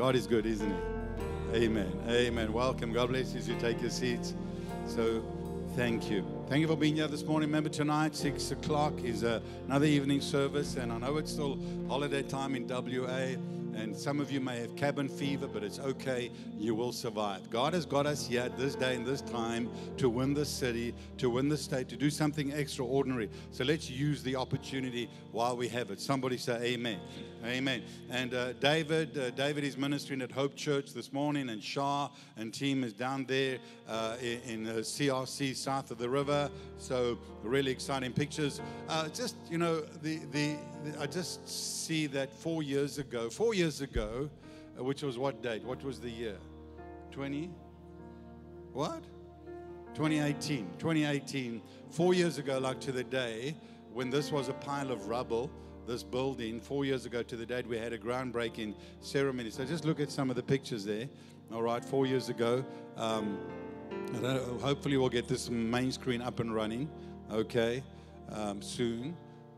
[0.00, 1.56] God is good, isn't He?
[1.64, 1.92] Amen.
[2.08, 2.54] Amen.
[2.54, 2.90] Welcome.
[2.90, 4.32] God bless you as you take your seats.
[4.86, 5.22] So,
[5.76, 6.24] thank you.
[6.48, 7.50] Thank you for being here this morning.
[7.50, 10.76] Remember, tonight, 6 o'clock, is uh, another evening service.
[10.76, 13.36] And I know it's still holiday time in WA.
[13.74, 16.30] And some of you may have cabin fever, but it's okay.
[16.56, 17.50] You will survive.
[17.50, 21.28] God has got us here this day and this time to win the city, to
[21.28, 23.28] win the state, to do something extraordinary.
[23.52, 26.00] So let's use the opportunity while we have it.
[26.00, 27.00] Somebody say amen.
[27.44, 27.82] Amen.
[28.10, 32.52] And uh, David, uh, David is ministering at Hope Church this morning, and Shah and
[32.52, 33.58] team is down there
[33.88, 36.50] uh, in, in the CRC south of the river.
[36.76, 38.60] So really exciting pictures.
[38.90, 43.54] Uh, just you know, the, the, the I just see that four years ago, four
[43.54, 44.28] years ago,
[44.78, 45.64] uh, which was what date?
[45.64, 46.36] What was the year?
[47.10, 47.50] Twenty.
[48.74, 49.02] What?
[49.94, 50.68] 2018.
[50.78, 51.62] 2018.
[51.90, 53.56] Four years ago, like to the day,
[53.94, 55.50] when this was a pile of rubble
[55.90, 59.50] this building four years ago to the date we had a groundbreaking ceremony.
[59.50, 61.08] So just look at some of the pictures there.
[61.52, 62.64] All right, four years ago.
[62.96, 63.36] Um,
[64.62, 66.88] hopefully we'll get this main screen up and running,
[67.32, 67.82] okay,
[68.30, 69.16] um, soon.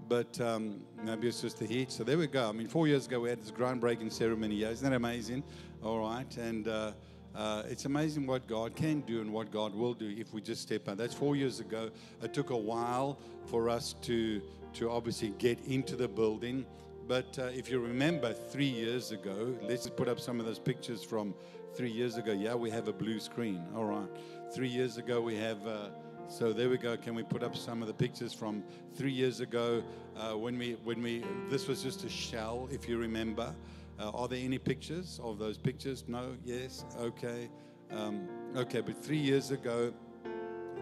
[0.08, 1.92] But um, maybe it's just the heat.
[1.92, 2.48] So there we go.
[2.48, 4.54] I mean, four years ago we had this groundbreaking ceremony.
[4.54, 5.44] Yeah, isn't that amazing?
[5.84, 6.66] All right, and.
[6.66, 6.92] Uh,
[7.34, 10.60] uh, it's amazing what God can do and what God will do if we just
[10.60, 10.98] step out.
[10.98, 11.90] That's four years ago.
[12.22, 14.42] It took a while for us to
[14.74, 16.66] to obviously get into the building.
[17.08, 21.02] But uh, if you remember three years ago, let's put up some of those pictures
[21.02, 21.34] from
[21.74, 22.32] three years ago.
[22.32, 23.64] Yeah, we have a blue screen.
[23.74, 24.08] All right.
[24.54, 25.66] Three years ago, we have.
[25.66, 25.88] Uh,
[26.28, 26.96] so there we go.
[26.96, 28.62] Can we put up some of the pictures from
[28.94, 29.82] three years ago
[30.16, 33.54] uh, when we when we this was just a shell, if you remember.
[33.98, 36.04] Uh, are there any pictures of those pictures?
[36.08, 36.34] No.
[36.44, 36.84] Yes.
[36.98, 37.50] Okay.
[37.90, 38.80] Um, okay.
[38.80, 39.92] But three years ago,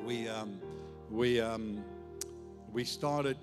[0.05, 0.61] we um,
[1.11, 1.83] we um,
[2.73, 3.37] we started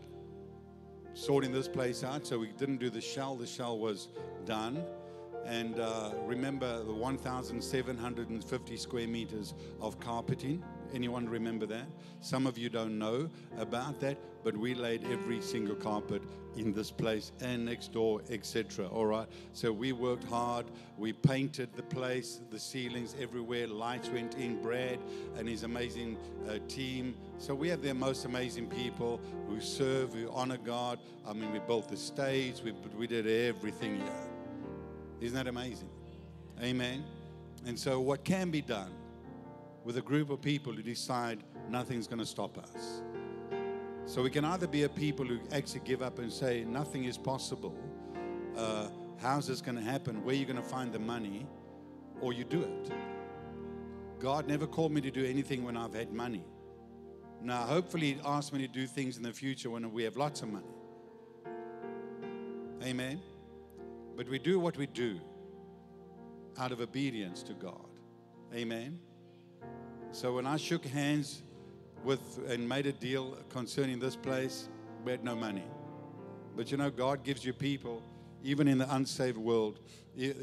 [1.17, 2.27] sorting this place out.
[2.27, 3.35] So we didn't do the shell.
[3.35, 4.09] The shell was
[4.45, 4.83] done.
[5.45, 10.63] And uh, remember the 1,750 square meters of carpeting.
[10.93, 11.85] Anyone remember that?
[12.21, 16.21] Some of you don't know about that, but we laid every single carpet
[16.55, 18.87] in this place and next door, etc.
[18.87, 19.27] All right.
[19.53, 20.65] So we worked hard.
[20.97, 23.67] We painted the place, the ceilings everywhere.
[23.67, 24.61] Lights went in.
[24.61, 24.99] Brad
[25.37, 26.17] and his amazing
[26.49, 27.15] uh, team.
[27.37, 30.99] So we have the most amazing people who serve, who honor God.
[31.27, 32.61] I mean, we built the stage.
[32.63, 34.27] We we did everything here.
[35.21, 35.89] Isn't that amazing?
[36.61, 37.03] Amen.
[37.65, 38.91] And so, what can be done
[39.87, 41.39] with a group of people who decide
[41.69, 43.01] nothing's going to stop us?
[44.05, 47.17] So, we can either be a people who actually give up and say, nothing is
[47.17, 47.73] possible.
[48.57, 48.87] Uh,
[49.21, 50.25] how's this going to happen?
[50.25, 51.47] Where are you going to find the money?
[52.19, 52.91] Or you do it.
[54.19, 56.43] God never called me to do anything when I've had money.
[57.41, 60.41] Now, hopefully, He asks me to do things in the future when we have lots
[60.41, 60.65] of money.
[62.83, 63.21] Amen.
[64.17, 65.21] But we do what we do
[66.57, 67.87] out of obedience to God.
[68.53, 68.99] Amen.
[70.17, 71.43] So when I shook hands
[72.03, 74.67] with and made a deal concerning this place,
[75.05, 75.65] we had no money.
[76.55, 78.01] But you know, God gives you people,
[78.43, 79.79] even in the unsaved world,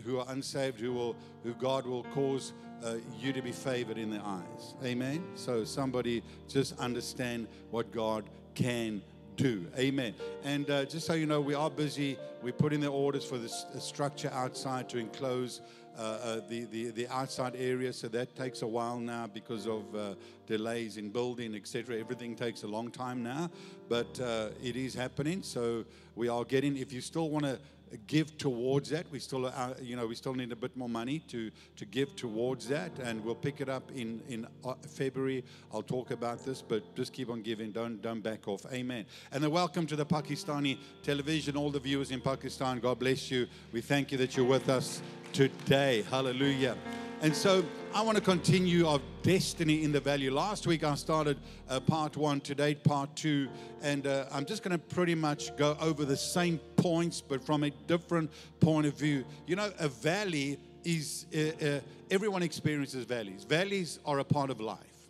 [0.04, 2.52] who are unsaved, who will, who God will cause
[2.84, 4.76] uh, you to be favored in their eyes.
[4.84, 5.24] Amen.
[5.34, 9.02] So somebody just understand what God can
[9.34, 9.66] do.
[9.76, 10.14] Amen.
[10.44, 12.16] And uh, just so you know, we are busy.
[12.44, 15.62] We're putting the orders for the structure outside to enclose
[15.96, 17.92] uh, uh, the, the, the outside area.
[17.92, 20.14] So that takes a while now because of uh,
[20.46, 21.98] delays in building, etc.
[21.98, 23.50] Everything takes a long time now,
[23.88, 25.42] but uh, it is happening.
[25.42, 25.84] So
[26.16, 27.58] we are getting, if you still want to
[28.06, 29.10] give towards that.
[29.10, 32.16] We still, uh, you know, we still need a bit more money to to give
[32.16, 35.44] towards that, and we'll pick it up in in uh, February.
[35.72, 37.72] I'll talk about this, but just keep on giving.
[37.72, 38.66] Don't don't back off.
[38.72, 39.06] Amen.
[39.32, 41.56] And then welcome to the Pakistani television.
[41.56, 43.46] All the viewers in Pakistan, God bless you.
[43.72, 46.02] We thank you that you're with us today.
[46.10, 46.76] Hallelujah.
[47.24, 47.64] And so
[47.94, 50.28] I want to continue of destiny in the valley.
[50.28, 51.38] Last week I started
[51.70, 53.48] uh, part one, today part two,
[53.80, 57.64] and uh, I'm just going to pretty much go over the same points, but from
[57.64, 58.30] a different
[58.60, 59.24] point of view.
[59.46, 61.80] You know, a valley is, uh, uh
[62.10, 63.44] everyone experiences valleys.
[63.44, 65.08] Valleys are a part of life,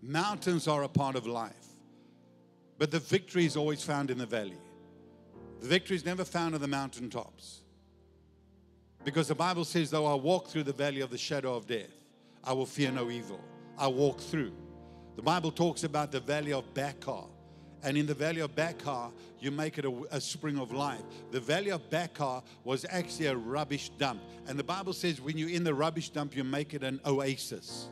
[0.00, 1.66] mountains are a part of life,
[2.78, 4.60] but the victory is always found in the valley.
[5.62, 7.62] The victory is never found on the mountaintops.
[9.06, 11.92] Because the Bible says, though I walk through the valley of the shadow of death,
[12.42, 13.40] I will fear no evil.
[13.78, 14.50] I walk through.
[15.14, 17.20] The Bible talks about the valley of Baca.
[17.84, 21.02] And in the valley of Baca, you make it a, a, spring of life.
[21.30, 24.22] The valley of Baca was actually a rubbish dump.
[24.48, 27.86] And the Bible says when you're in the rubbish dump, you make it an oasis.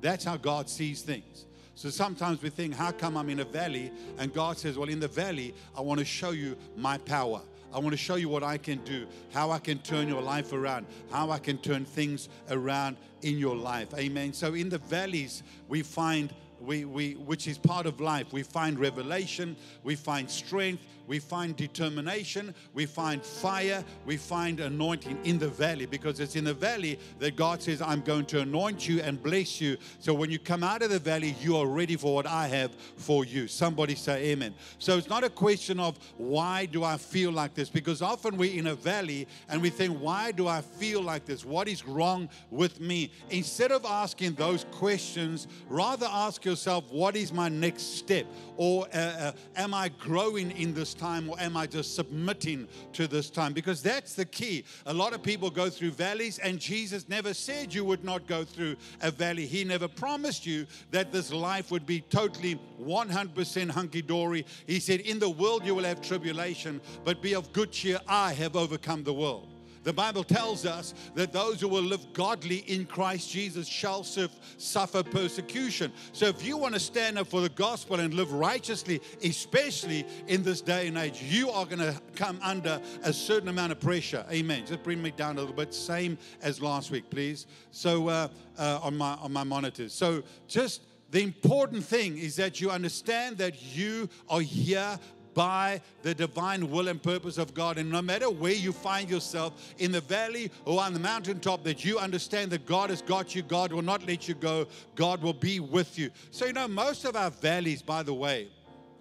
[0.00, 1.44] That's how God sees things.
[1.74, 3.92] So sometimes we think, how come I'm in a valley?
[4.16, 7.42] And God says, well, in the valley, I want to show you my power.
[7.76, 10.54] I want to show you what I can do, how I can turn your life
[10.54, 13.92] around, how I can turn things around in your life.
[13.98, 14.32] Amen.
[14.32, 18.32] So in the valleys, we find we, we, which is part of life.
[18.32, 25.18] We find revelation, we find strength, we find determination, we find fire, we find anointing
[25.24, 28.88] in the valley because it's in the valley that God says, I'm going to anoint
[28.88, 29.76] you and bless you.
[30.00, 32.74] So when you come out of the valley, you are ready for what I have
[32.96, 33.48] for you.
[33.48, 34.54] Somebody say amen.
[34.78, 38.58] So it's not a question of why do I feel like this because often we're
[38.58, 41.44] in a valley and we think, why do I feel like this?
[41.44, 43.12] What is wrong with me?
[43.30, 48.26] Instead of asking those questions, rather ask yourself, what is my next step?
[48.56, 53.06] Or uh, uh, am I growing in this time or am I just submitting to
[53.06, 53.52] this time?
[53.52, 54.64] Because that's the key.
[54.86, 58.44] A lot of people go through valleys, and Jesus never said you would not go
[58.44, 59.46] through a valley.
[59.46, 64.46] He never promised you that this life would be totally 100% hunky dory.
[64.66, 67.98] He said, In the world you will have tribulation, but be of good cheer.
[68.08, 69.55] I have overcome the world.
[69.86, 75.04] The Bible tells us that those who will live godly in Christ Jesus shall suffer
[75.04, 75.92] persecution.
[76.10, 80.42] So if you want to stand up for the gospel and live righteously, especially in
[80.42, 84.26] this day and age, you are going to come under a certain amount of pressure.
[84.28, 84.66] Amen.
[84.66, 87.46] Just bring me down a little bit, same as last week, please.
[87.70, 88.26] So uh,
[88.58, 89.92] uh, on my on my monitors.
[89.92, 90.82] So just
[91.12, 94.98] the important thing is that you understand that you are here
[95.36, 97.76] by the divine will and purpose of God.
[97.76, 101.84] And no matter where you find yourself, in the valley or on the mountaintop, that
[101.84, 105.34] you understand that God has got you, God will not let you go, God will
[105.34, 106.10] be with you.
[106.30, 108.48] So, you know, most of our valleys, by the way,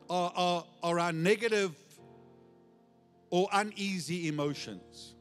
[0.09, 1.73] are, are, are our negative
[3.29, 5.15] or uneasy emotions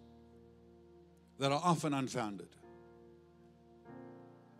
[1.38, 2.48] that are often unfounded.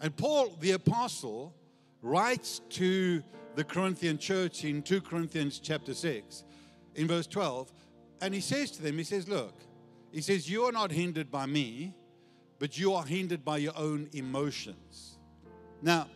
[0.00, 1.52] And Paul, the apostle,
[2.00, 3.24] writes to
[3.54, 6.44] the Corinthian church in 2 Corinthians chapter 6,
[6.96, 7.72] in verse 12,
[8.20, 9.54] and he says to them, He says, Look,
[10.12, 11.94] he says, You are not hindered by me,
[12.58, 15.18] but you are hindered by your own emotions.
[15.82, 16.08] Now,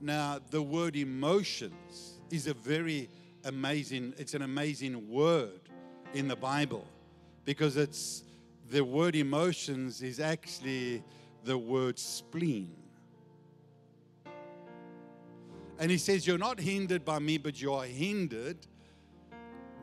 [0.00, 3.08] now the word emotions is a very
[3.44, 5.60] amazing, it's an amazing word
[6.14, 6.86] in the Bible
[7.44, 8.24] because it's
[8.70, 11.02] the word emotions is actually
[11.44, 12.77] the word spleen.
[15.78, 18.58] And he says, You're not hindered by me, but you are hindered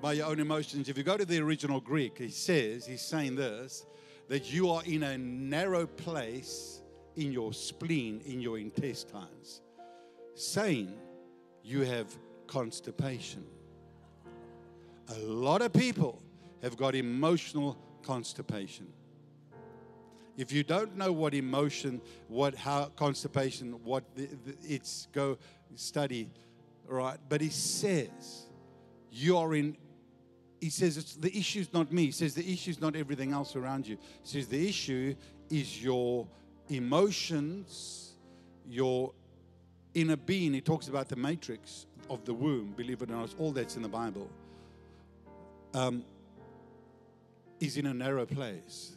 [0.01, 0.89] by your own emotions.
[0.89, 3.86] If you go to the original Greek, he says, He's saying this,
[4.27, 6.81] that you are in a narrow place
[7.15, 9.62] in your spleen, in your intestines,
[10.33, 10.94] saying
[11.63, 12.13] you have
[12.47, 13.45] constipation.
[15.09, 16.21] A lot of people
[16.62, 18.88] have got emotional constipation.
[20.38, 25.38] If you don't know what emotion, what how constipation, what the, the, it's go
[25.75, 26.30] study,
[26.88, 27.18] right?
[27.30, 28.48] But he says,
[29.12, 29.77] you are in,
[30.62, 32.06] he says, it's, the issue's not me.
[32.06, 33.98] He says, the issue's not everything else around you.
[34.24, 35.16] He says, the issue
[35.50, 36.27] is your
[36.69, 38.13] emotions,
[38.68, 39.13] your
[39.94, 40.54] inner being.
[40.54, 43.81] He talks about the matrix of the womb, believe it or not, all that's in
[43.81, 44.30] the Bible,
[45.74, 46.04] um,
[47.60, 48.92] is in a narrow place.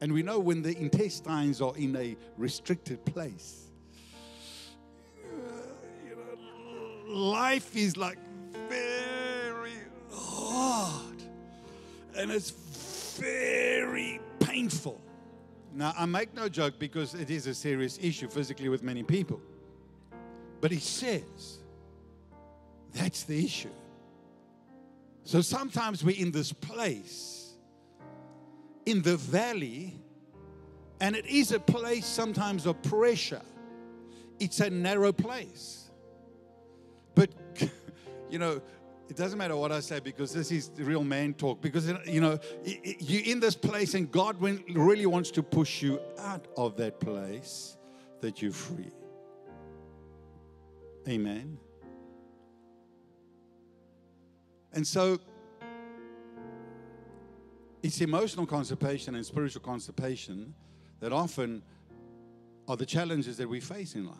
[0.00, 3.67] And we know when the intestines are in a restricted place,
[7.08, 8.18] life is like
[8.68, 9.78] very
[10.12, 11.22] hard
[12.16, 12.50] and it's
[13.18, 15.00] very painful.
[15.74, 19.40] Now, I make no joke because it is a serious issue physically with many people.
[20.60, 21.58] But he says
[22.92, 23.70] that's the issue.
[25.24, 27.52] So sometimes we're in this place,
[28.86, 29.94] in the valley,
[31.00, 33.42] and it is a place sometimes of pressure.
[34.40, 35.87] It's a narrow place.
[38.30, 38.60] You know,
[39.08, 41.62] it doesn't matter what I say because this is the real man talk.
[41.62, 46.46] Because, you know, you're in this place and God really wants to push you out
[46.56, 47.76] of that place
[48.20, 48.92] that you're free.
[51.08, 51.58] Amen.
[54.74, 55.18] And so,
[57.82, 60.54] it's emotional constipation and spiritual constipation
[61.00, 61.62] that often
[62.66, 64.18] are the challenges that we face in life.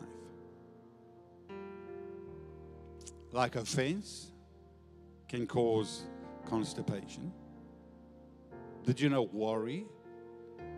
[3.31, 4.31] Like offense
[5.27, 6.03] can cause
[6.45, 7.31] constipation.
[8.85, 9.85] Did you know worry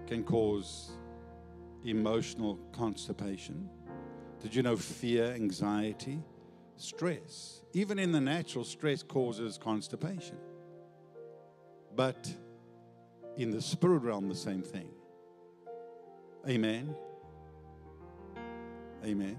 [0.07, 0.91] can cause
[1.85, 3.69] emotional constipation?
[4.41, 6.19] Did you know fear, anxiety,
[6.75, 7.61] stress?
[7.73, 10.37] Even in the natural, stress causes constipation.
[11.95, 12.33] But
[13.37, 14.89] in the spirit realm, the same thing.
[16.47, 16.95] Amen.
[19.05, 19.37] Amen.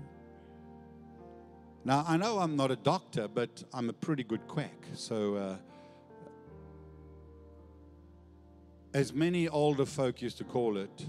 [1.85, 4.87] Now, I know I'm not a doctor, but I'm a pretty good quack.
[4.95, 5.57] So, uh,
[8.95, 11.07] as many older folk used to call it,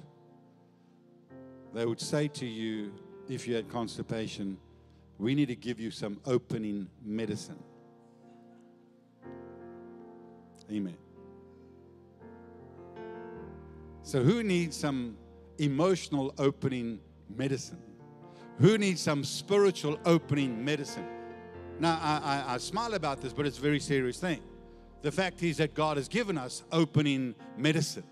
[1.76, 2.92] they would say to you,
[3.30, 4.58] if you had constipation,
[5.20, 7.62] we need to give you some opening medicine.
[10.72, 10.98] Amen.
[14.02, 15.18] So, who needs some
[15.60, 17.00] emotional opening
[17.30, 17.93] medicine?
[18.60, 21.08] Who needs some spiritual opening medicine?
[21.80, 24.42] Now, I, I, I, smile about this, but it's a very serious thing.
[25.02, 28.04] The fact is that God has given us opening medicine.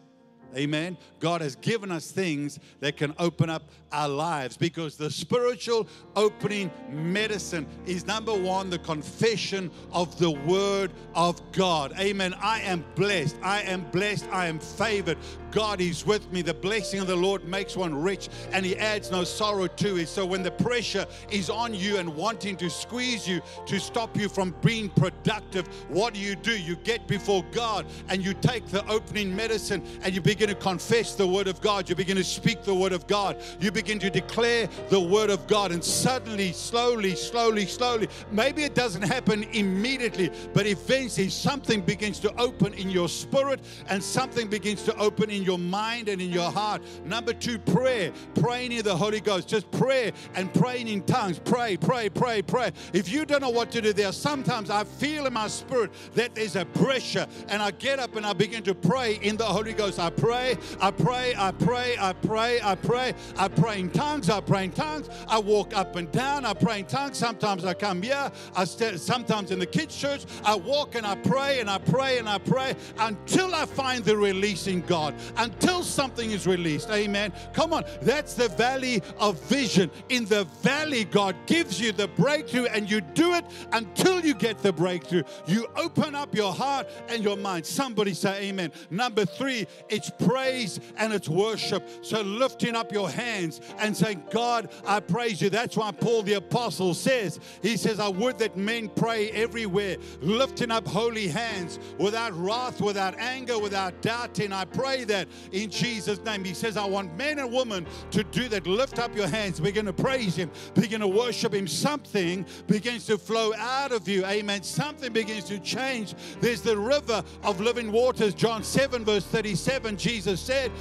[0.56, 0.98] Amen.
[1.20, 6.70] God has given us things that can open up our lives because the spiritual opening
[6.90, 11.94] medicine is number one, the confession of the word of God.
[11.98, 12.34] Amen.
[12.42, 13.38] I am blessed.
[13.42, 14.28] I am blessed.
[14.32, 15.18] I am favored.
[15.52, 16.42] God is with me.
[16.42, 20.08] The blessing of the Lord makes one rich and he adds no sorrow to it.
[20.08, 24.30] So when the pressure is on you and wanting to squeeze you to stop you
[24.30, 26.58] from being productive, what do you do?
[26.58, 31.16] You get before God and you take the opening medicine and you begin to confess
[31.16, 34.10] the word of God, you begin to speak the word of God, you begin to
[34.10, 40.32] declare the word of God, and suddenly, slowly, slowly, slowly, maybe it doesn't happen immediately,
[40.54, 45.41] but eventually something begins to open in your spirit and something begins to open in
[45.42, 46.82] your mind and in your heart.
[47.06, 51.40] Number two, prayer, praying in the Holy Ghost, just pray and praying in tongues.
[51.40, 52.72] Pray, pray, pray, pray.
[52.94, 56.36] If you don't know what to do, there sometimes I feel in my spirit that
[56.36, 59.74] there's a pressure, and I get up and I begin to pray in the Holy
[59.74, 60.00] Ghost.
[60.00, 63.14] I pray pray, I pray, I pray, I pray, I pray.
[63.38, 65.10] I pray in tongues, I pray in tongues.
[65.28, 67.18] I walk up and down, I pray in tongues.
[67.18, 71.16] Sometimes I come here, I st- sometimes in the kids' church, I walk and I
[71.16, 75.84] pray and I pray and I pray until I find the release in God, until
[75.84, 76.90] something is released.
[76.90, 77.34] Amen.
[77.54, 79.90] Come on, that's the valley of vision.
[80.10, 84.60] In the valley, God gives you the breakthrough, and you do it until you get
[84.60, 85.24] the breakthrough.
[85.46, 87.66] You open up your heart and your mind.
[87.66, 88.72] Somebody say, Amen.
[88.90, 91.88] Number three, it's praise and it's worship.
[92.02, 95.50] So lifting up your hands and saying, God, I praise you.
[95.50, 100.72] That's why Paul the Apostle says, he says, I would that men pray everywhere, lifting
[100.72, 104.54] up holy hands without wrath, without anger, without doubting.
[104.54, 105.21] I pray that
[105.52, 106.44] in Jesus' name.
[106.44, 108.68] He says, I want men and women to do that.
[108.68, 111.68] Lift up your hands, begin to praise Him, begin to worship Him.
[111.68, 114.26] Something begins to flow out of you.
[114.26, 114.64] Amen.
[114.64, 116.16] Something begins to change.
[116.40, 119.98] There's the river of living waters, John 7, verse 37.
[119.98, 120.72] Jesus said,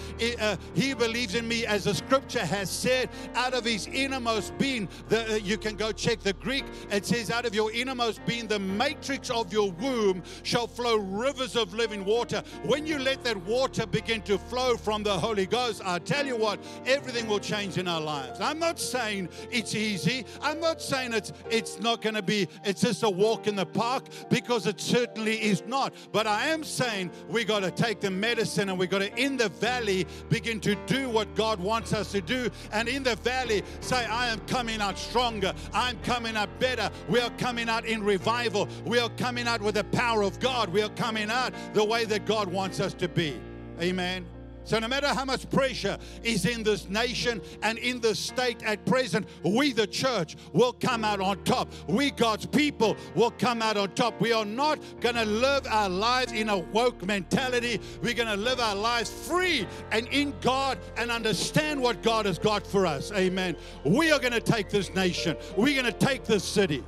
[0.40, 4.88] uh, He believes in me, as the scripture has said, out of his innermost being.
[5.08, 6.64] The, uh, you can go check the Greek.
[6.90, 11.56] It says, Out of your innermost being, the matrix of your womb shall flow rivers
[11.56, 12.42] of living water.
[12.64, 16.36] When you let that water begin to flow from the Holy Ghost, I tell you
[16.36, 18.40] what, everything will change in our lives.
[18.40, 20.24] I'm not saying it's easy.
[20.40, 23.66] I'm not saying it's it's not going to be, it's just a walk in the
[23.66, 25.94] park because it certainly is not.
[26.12, 29.36] But I am saying we got to take the medicine and we got to in
[29.36, 32.50] the valley begin to do what God wants us to do.
[32.72, 35.52] And in the valley, say, I am coming out stronger.
[35.72, 36.90] I'm coming out better.
[37.08, 38.68] We are coming out in revival.
[38.84, 40.70] We are coming out with the power of God.
[40.70, 43.40] We are coming out the way that God wants us to be.
[43.80, 44.26] Amen.
[44.70, 48.84] So, no matter how much pressure is in this nation and in the state at
[48.84, 51.72] present, we, the church, will come out on top.
[51.88, 54.20] We, God's people, will come out on top.
[54.20, 57.80] We are not going to live our lives in a woke mentality.
[58.02, 62.38] We're going to live our lives free and in God and understand what God has
[62.38, 63.10] got for us.
[63.12, 63.56] Amen.
[63.84, 66.84] We are going to take this nation, we're going to take this city.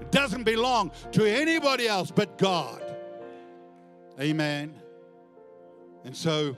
[0.00, 2.82] It doesn't belong to anybody else but God.
[4.20, 4.74] Amen.
[6.06, 6.56] And so,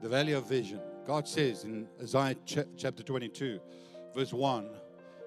[0.00, 0.80] the valley of vision.
[1.06, 3.60] God says in Isaiah ch- chapter 22,
[4.14, 4.70] verse 1,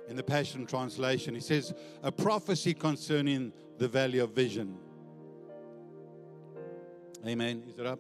[0.07, 4.79] in the Passion Translation, He says, A prophecy concerning the valley of vision.
[7.27, 7.65] Amen.
[7.69, 7.99] Is it up?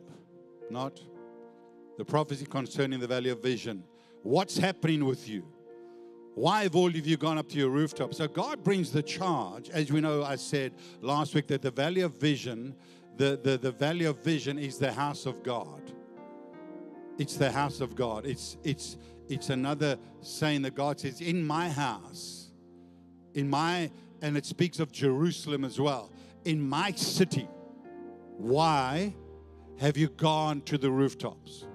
[0.71, 0.99] Not?
[1.99, 3.83] The prophecy concerning the valley of vision.
[4.23, 5.45] What's happening with you?
[6.35, 8.13] Why have all of you gone up to your rooftop?
[8.13, 9.69] So God brings the charge.
[9.69, 12.75] As we know, I said last week that the valley of vision,
[13.15, 15.93] the, the, the valley of vision is the house of God.
[17.17, 18.25] It's the house of God.
[18.25, 18.97] It's it's
[19.29, 22.51] it's another saying that God says, in my house,
[23.33, 23.89] in my
[24.21, 26.11] and it speaks of Jerusalem as well,
[26.43, 27.47] in my city.
[28.37, 29.15] Why
[29.79, 31.65] have you gone to the rooftops?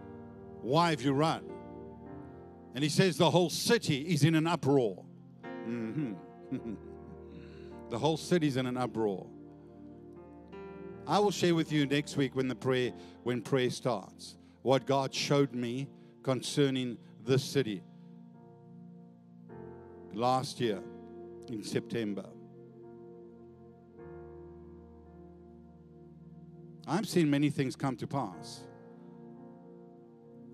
[0.60, 1.44] Why have you run?
[2.74, 5.04] And he says the whole city is in an uproar.
[5.66, 6.74] Mm-hmm.
[7.90, 9.26] the whole city's in an uproar.
[11.06, 12.92] I will share with you next week when the prayer
[13.24, 15.88] when prayer starts what God showed me
[16.22, 17.82] concerning this city
[20.14, 20.80] last year
[21.48, 22.26] in September.
[26.86, 28.60] I'm seeing many things come to pass.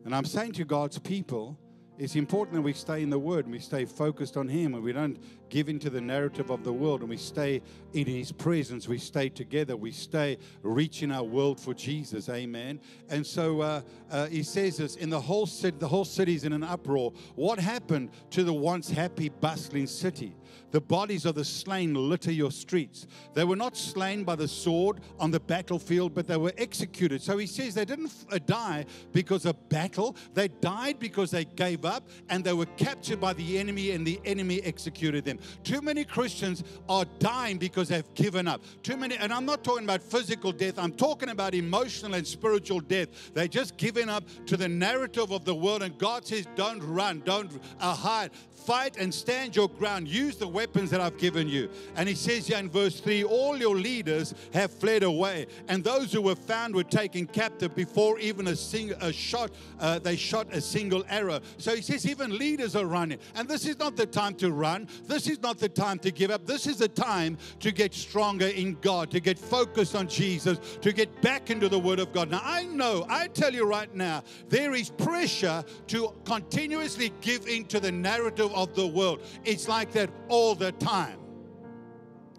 [0.05, 1.59] And I'm saying to God's people,
[1.99, 4.83] it's important that we stay in the Word and we stay focused on Him and
[4.83, 7.62] we don't give into the narrative of the world and we stay
[7.93, 8.88] in His presence.
[8.88, 9.76] We stay together.
[9.76, 12.29] We stay reaching our world for Jesus.
[12.29, 12.81] Amen.
[13.09, 16.45] And so uh, uh, He says this in the whole city, the whole city is
[16.45, 17.12] in an uproar.
[17.35, 20.37] What happened to the once happy, bustling city?
[20.73, 23.07] The bodies of the slain litter your streets.
[23.35, 27.23] They were not slain by the sword on the battlefield, but they were executed.
[27.23, 31.85] So he says they didn't uh, die because of battle, they died because they gave
[31.85, 35.36] up and they were captured by the enemy, and the enemy executed them.
[35.64, 38.62] Too many Christians are dying because they've given up.
[38.83, 42.81] Too many, and I'm not talking about physical death, I'm talking about emotional and spiritual
[42.81, 43.09] death.
[43.35, 47.23] They're just giving up to the narrative of the world, and God says, Don't run,
[47.25, 47.50] don't
[47.81, 48.31] uh, hide,
[48.67, 50.09] fight and stand your ground.
[50.09, 51.71] Use the weapons that I've given you.
[51.95, 56.13] And he says here in verse 3 All your leaders have fled away, and those
[56.13, 60.49] who were found were taken captive before even a, sing, a shot, uh, they shot
[60.53, 61.41] a single arrow.
[61.59, 63.19] So he says, Even leaders are running.
[63.37, 64.89] And this is not the time to run.
[65.05, 66.47] This is not the time to give up.
[66.47, 70.93] This is the time to get stronger in God, to get focused on Jesus, to
[70.93, 72.31] get back into the Word of God.
[72.31, 77.79] Now, I know, I tell you right now, there is pressure to continuously give into
[77.79, 79.23] the narrative of the world.
[79.45, 81.19] It's like that all the time.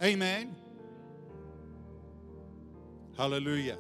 [0.04, 0.56] Amen.
[3.16, 3.78] Hallelujah.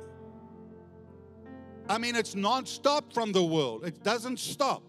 [1.90, 3.86] I mean, it's non-stop from the world.
[3.86, 4.84] It doesn't stop.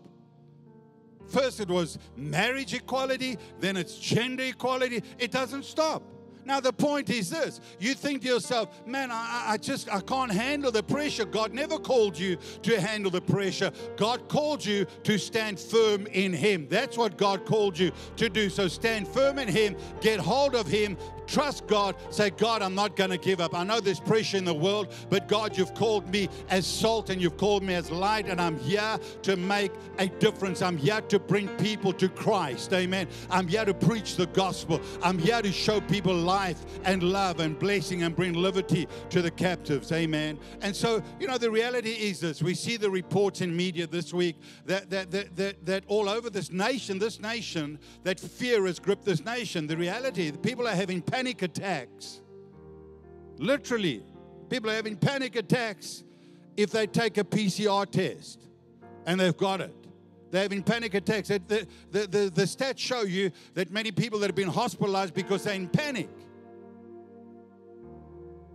[1.28, 5.02] First, it was marriage equality, then it's gender equality.
[5.18, 6.02] It doesn't stop.
[6.48, 10.32] Now, the point is this you think to yourself, man, I, I just I can't
[10.32, 11.26] handle the pressure.
[11.26, 13.70] God never called you to handle the pressure.
[13.98, 16.66] God called you to stand firm in Him.
[16.70, 18.48] That's what God called you to do.
[18.48, 20.96] So stand firm in Him, get hold of Him,
[21.28, 21.94] Trust God.
[22.10, 23.54] Say, God, I'm not going to give up.
[23.54, 27.20] I know there's pressure in the world, but God, you've called me as salt and
[27.20, 30.62] you've called me as light, and I'm here to make a difference.
[30.62, 32.72] I'm here to bring people to Christ.
[32.72, 33.08] Amen.
[33.30, 34.80] I'm here to preach the gospel.
[35.02, 39.30] I'm here to show people life and love and blessing and bring liberty to the
[39.30, 39.92] captives.
[39.92, 40.38] Amen.
[40.62, 44.14] And so, you know, the reality is this we see the reports in media this
[44.14, 48.78] week that, that, that, that, that all over this nation, this nation, that fear has
[48.78, 49.66] gripped this nation.
[49.66, 52.20] The reality, the people are having panic panic attacks.
[53.38, 54.04] Literally,
[54.48, 56.04] people are having panic attacks
[56.56, 58.46] if they take a PCR test
[59.04, 59.74] and they've got it.
[60.30, 61.26] They're having panic attacks.
[61.26, 65.42] The, the, the, the, stats show you that many people that have been hospitalized because
[65.42, 66.08] they're in panic.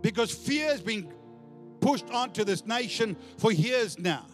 [0.00, 1.12] Because fear has been
[1.80, 4.24] pushed onto this nation for years now.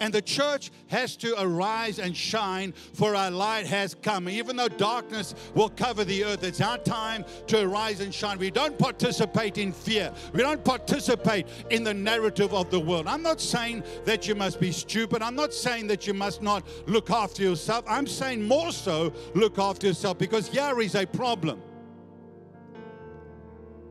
[0.00, 4.28] And the church has to arise and shine, for our light has come.
[4.28, 8.38] Even though darkness will cover the earth, it's our time to arise and shine.
[8.38, 13.06] We don't participate in fear, we don't participate in the narrative of the world.
[13.06, 16.66] I'm not saying that you must be stupid, I'm not saying that you must not
[16.86, 17.84] look after yourself.
[17.86, 21.62] I'm saying more so look after yourself because here is a problem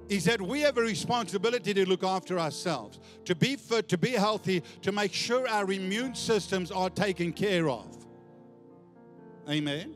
[0.09, 4.09] is that we have a responsibility to look after ourselves, to be fit, to be
[4.09, 7.95] healthy, to make sure our immune systems are taken care of.
[9.47, 9.95] Amen.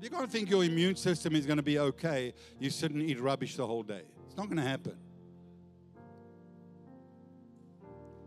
[0.00, 2.34] You're going to think your immune system is going to be okay.
[2.60, 4.02] You sit and eat rubbish the whole day.
[4.26, 4.96] It's not going to happen.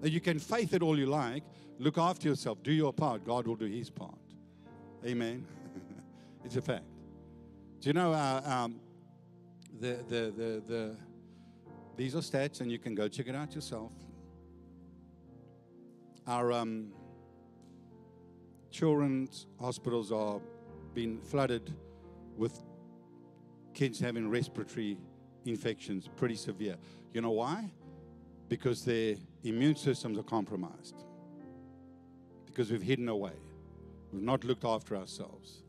[0.04, 1.43] You can faith it all you like.
[1.78, 2.62] Look after yourself.
[2.63, 3.25] Do your part.
[3.25, 4.17] God will do His part.
[5.06, 5.45] Amen.
[6.43, 6.84] it's a fact.
[7.80, 8.80] Do you know uh, um,
[9.80, 10.96] the, the, the, the,
[11.96, 13.94] these are stats, and you can go check it out yourself.
[16.28, 16.92] Our um,
[18.72, 20.39] children's hospitals are
[20.94, 21.74] being flooded
[22.38, 22.62] with
[23.74, 24.98] kids having respiratory
[25.46, 26.76] infections, pretty severe.
[27.13, 27.72] You know why?
[28.48, 30.96] Because their immune systems are compromised.
[32.46, 33.34] Because we've hidden away.
[34.12, 35.63] We've not looked after ourselves.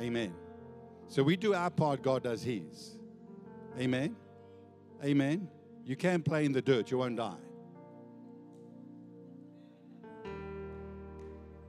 [0.00, 0.34] Amen.
[1.08, 2.96] So we do our part, God does His.
[3.78, 4.16] Amen.
[5.04, 5.48] Amen.
[5.84, 7.34] You can't play in the dirt, you won't die.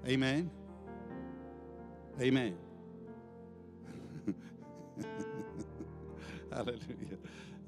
[0.08, 0.52] Amen.
[2.22, 2.56] Amen.
[6.52, 7.18] Hallelujah.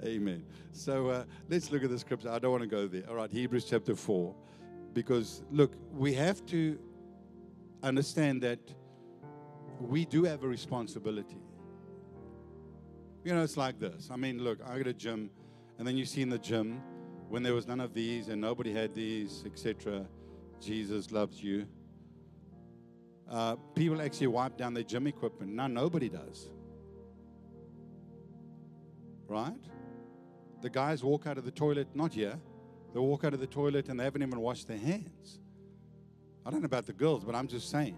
[0.04, 0.46] Amen.
[0.72, 2.30] So uh, let's look at the scripture.
[2.30, 3.04] I don't want to go there.
[3.10, 4.36] All right, Hebrews chapter 4.
[4.94, 6.78] Because, look, we have to
[7.82, 8.60] understand that
[9.80, 11.38] we do have a responsibility.
[13.28, 14.08] You know, it's like this.
[14.10, 15.30] I mean, look, I got a gym,
[15.78, 16.82] and then you see in the gym
[17.28, 20.06] when there was none of these and nobody had these, etc.
[20.62, 21.68] Jesus loves you.
[23.30, 25.52] Uh, people actually wipe down their gym equipment.
[25.52, 26.48] Now nobody does.
[29.28, 29.60] Right?
[30.62, 32.40] the guys walk out of the toilet, not here,
[32.94, 35.40] they walk out of the toilet and they haven't even washed their hands.
[36.46, 37.98] I don't know about the girls, but I'm just saying.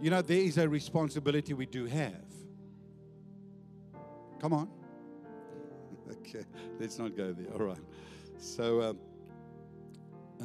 [0.00, 2.29] You know, there is a responsibility we do have.
[4.40, 4.68] Come on.
[6.10, 6.44] okay,
[6.78, 7.52] let's not go there.
[7.52, 7.78] All right.
[8.38, 8.98] So, um,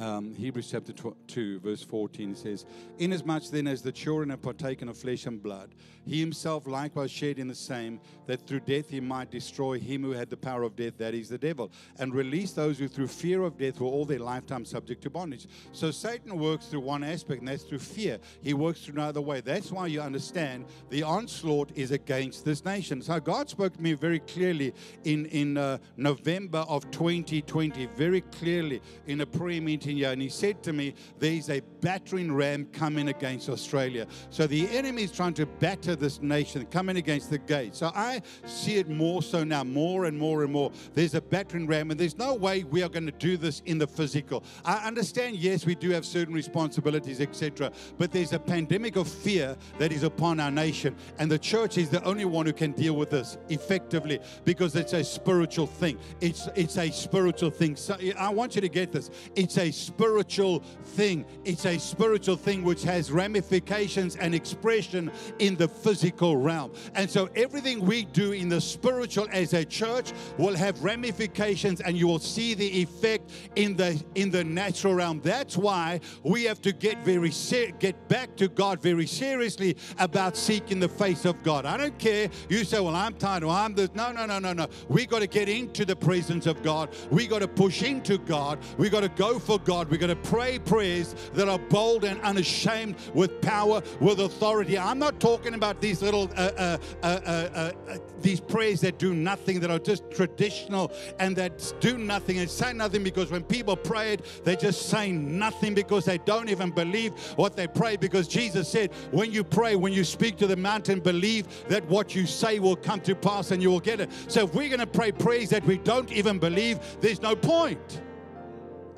[0.00, 2.66] um, Hebrews chapter 2, verse 14 says,
[2.98, 7.38] Inasmuch then as the children have partaken of flesh and blood, he himself likewise shared
[7.38, 10.76] in the same, that through death he might destroy him who had the power of
[10.76, 14.04] death, that is the devil, and release those who through fear of death were all
[14.04, 15.46] their lifetime subject to bondage.
[15.72, 18.18] So Satan works through one aspect, and that's through fear.
[18.42, 19.40] He works through another way.
[19.40, 23.02] That's why you understand the onslaught is against this nation.
[23.02, 28.80] So God spoke to me very clearly in, in uh, November of 2020, very clearly
[29.06, 33.48] in a prayer meeting and he said to me, There's a battering ram coming against
[33.48, 34.06] Australia.
[34.30, 37.74] So the enemy is trying to batter this nation, coming against the gate.
[37.74, 40.72] So I see it more so now, more and more and more.
[40.94, 43.78] There's a battering ram, and there's no way we are going to do this in
[43.78, 44.44] the physical.
[44.64, 49.56] I understand, yes, we do have certain responsibilities, etc., but there's a pandemic of fear
[49.78, 52.96] that is upon our nation, and the church is the only one who can deal
[52.96, 55.98] with this effectively because it's a spiritual thing.
[56.20, 57.76] It's it's a spiritual thing.
[57.76, 59.10] So I want you to get this.
[59.34, 61.24] It's a spiritual thing.
[61.44, 66.72] It's a spiritual thing which has ramifications and expression in the physical realm.
[66.94, 71.96] And so everything we do in the spiritual as a church will have ramifications and
[71.96, 75.20] you will see the effect in the in the natural realm.
[75.22, 80.36] That's why we have to get very ser- get back to God very seriously about
[80.36, 81.66] seeking the face of God.
[81.66, 82.28] I don't care.
[82.48, 83.44] You say, "Well, I'm tired.
[83.44, 84.66] Well, I'm this." No, no, no, no, no.
[84.88, 86.88] We got to get into the presence of God.
[87.10, 88.58] We got to push into God.
[88.78, 89.90] We got to go for God.
[89.90, 94.78] We're going to pray prayers that are bold and unashamed with power, with authority.
[94.78, 99.12] I'm not talking about these little, uh uh, uh, uh, uh, these prayers that do
[99.12, 103.76] nothing, that are just traditional and that do nothing and say nothing because when people
[103.76, 107.96] pray it, they just say nothing because they don't even believe what they pray.
[107.96, 112.14] Because Jesus said, when you pray, when you speak to the mountain, believe that what
[112.14, 114.10] you say will come to pass and you will get it.
[114.28, 118.00] So if we're going to pray prayers that we don't even believe, there's no point.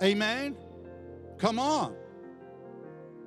[0.02, 0.56] Amen.
[1.38, 1.94] Come on.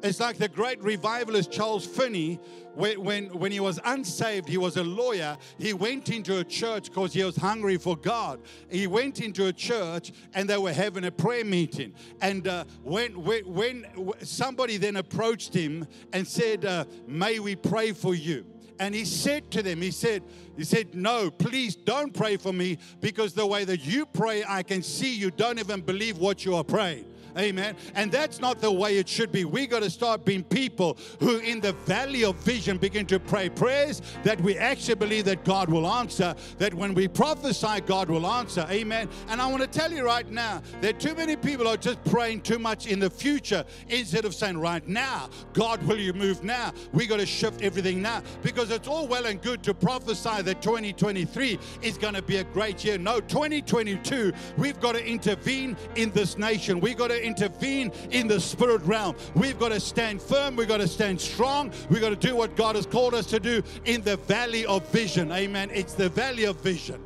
[0.04, 2.40] It's like the great revivalist Charles Finney,
[2.74, 5.38] when, when, when he was unsaved, he was a lawyer.
[5.60, 8.42] He went into a church because he was hungry for God.
[8.70, 11.94] He went into a church and they were having a prayer meeting.
[12.22, 13.86] And uh, when, when, when,
[14.24, 18.46] somebody then approached him and said, uh, May we pray for you?
[18.82, 20.24] And he said to them, he said,
[20.58, 24.64] he said, No, please don't pray for me because the way that you pray, I
[24.64, 27.06] can see you don't even believe what you are praying.
[27.38, 27.76] Amen.
[27.96, 29.46] And that's not the way it should be.
[29.46, 33.50] We got to start being people who, in the valley of vision, begin to pray
[33.50, 38.28] prayers that we actually believe that God will answer, that when we prophesy, God will
[38.28, 38.66] answer.
[38.70, 39.10] Amen.
[39.30, 42.42] And I want to tell you right now that too many people are just praying
[42.42, 46.74] too much in the future instead of saying, right now, God, will you move now?
[46.94, 50.62] We got to shift everything now because it's all well and good to prophesy that
[50.62, 52.98] 2023 is going to be a great year.
[52.98, 56.80] No, 2022, we've got to intervene in this nation.
[56.80, 59.16] We got to intervene in the spirit realm.
[59.36, 60.56] We've got to stand firm.
[60.56, 61.72] We've got to stand strong.
[61.90, 64.88] We've got to do what God has called us to do in the valley of
[64.90, 65.32] vision.
[65.32, 65.70] Amen.
[65.74, 67.02] It's the valley of vision.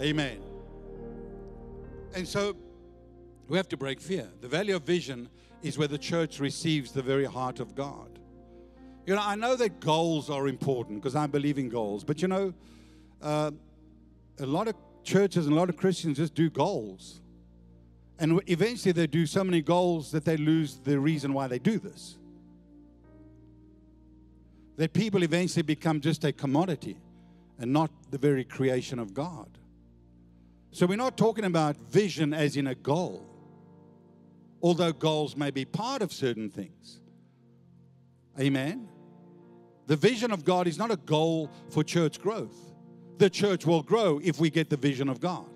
[0.00, 0.40] Amen.
[2.14, 2.56] And so
[3.48, 4.28] we have to break fear.
[4.40, 5.28] The valley of vision
[5.62, 8.18] is where the church receives the very heart of God.
[9.06, 12.28] You know, I know that goals are important because I believe in goals, but you
[12.28, 12.54] know,
[13.20, 13.50] uh,
[14.38, 17.20] a lot of churches and a lot of Christians just do goals.
[18.18, 21.78] And eventually they do so many goals that they lose the reason why they do
[21.78, 22.16] this.
[24.76, 26.96] That people eventually become just a commodity
[27.58, 29.48] and not the very creation of God.
[30.70, 33.24] So we're not talking about vision as in a goal,
[34.60, 37.00] although goals may be part of certain things.
[38.38, 38.88] Amen.
[39.86, 42.56] The vision of God is not a goal for church growth.
[43.18, 45.53] The church will grow if we get the vision of God.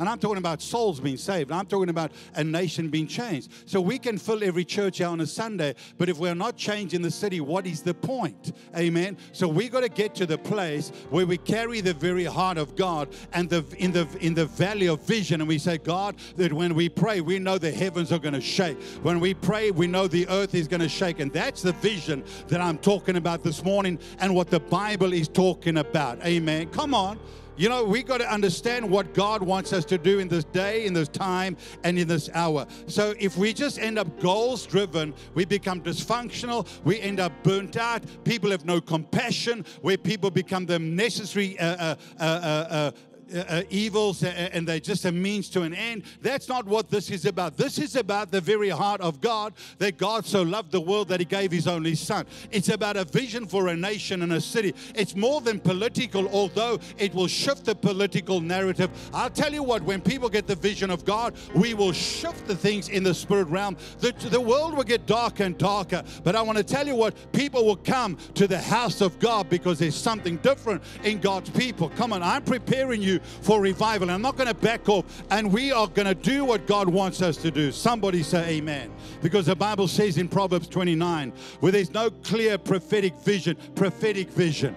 [0.00, 1.52] And I'm talking about souls being saved.
[1.52, 3.52] I'm talking about a nation being changed.
[3.66, 7.02] So we can fill every church out on a Sunday, but if we're not changing
[7.02, 8.52] the city, what is the point?
[8.76, 9.18] Amen.
[9.32, 12.76] So we got to get to the place where we carry the very heart of
[12.76, 16.52] God and the in the in the valley of vision, and we say, God, that
[16.52, 18.80] when we pray, we know the heavens are going to shake.
[19.02, 22.24] When we pray, we know the earth is going to shake, and that's the vision
[22.48, 26.24] that I'm talking about this morning, and what the Bible is talking about.
[26.24, 26.68] Amen.
[26.70, 27.18] Come on.
[27.60, 30.86] You know, we got to understand what God wants us to do in this day,
[30.86, 32.66] in this time, and in this hour.
[32.86, 37.76] So if we just end up goals driven, we become dysfunctional, we end up burnt
[37.76, 41.58] out, people have no compassion, where people become the necessary.
[41.58, 42.90] Uh, uh, uh,
[43.32, 46.04] uh, uh uh, uh, evils and they're just a means to an end.
[46.22, 47.56] That's not what this is about.
[47.56, 51.20] This is about the very heart of God that God so loved the world that
[51.20, 52.26] He gave His only Son.
[52.50, 54.74] It's about a vision for a nation and a city.
[54.94, 58.90] It's more than political, although it will shift the political narrative.
[59.12, 62.56] I'll tell you what, when people get the vision of God, we will shift the
[62.56, 63.76] things in the spirit realm.
[63.98, 66.02] The, the world will get darker and darker.
[66.24, 69.48] But I want to tell you what, people will come to the house of God
[69.48, 71.90] because there's something different in God's people.
[71.90, 74.10] Come on, I'm preparing you for revival.
[74.10, 77.22] I'm not going to back off, and we are going to do what God wants
[77.22, 77.72] us to do.
[77.72, 78.92] Somebody say amen.
[79.22, 84.74] Because the Bible says in Proverbs 29, where there's no clear prophetic vision, prophetic vision,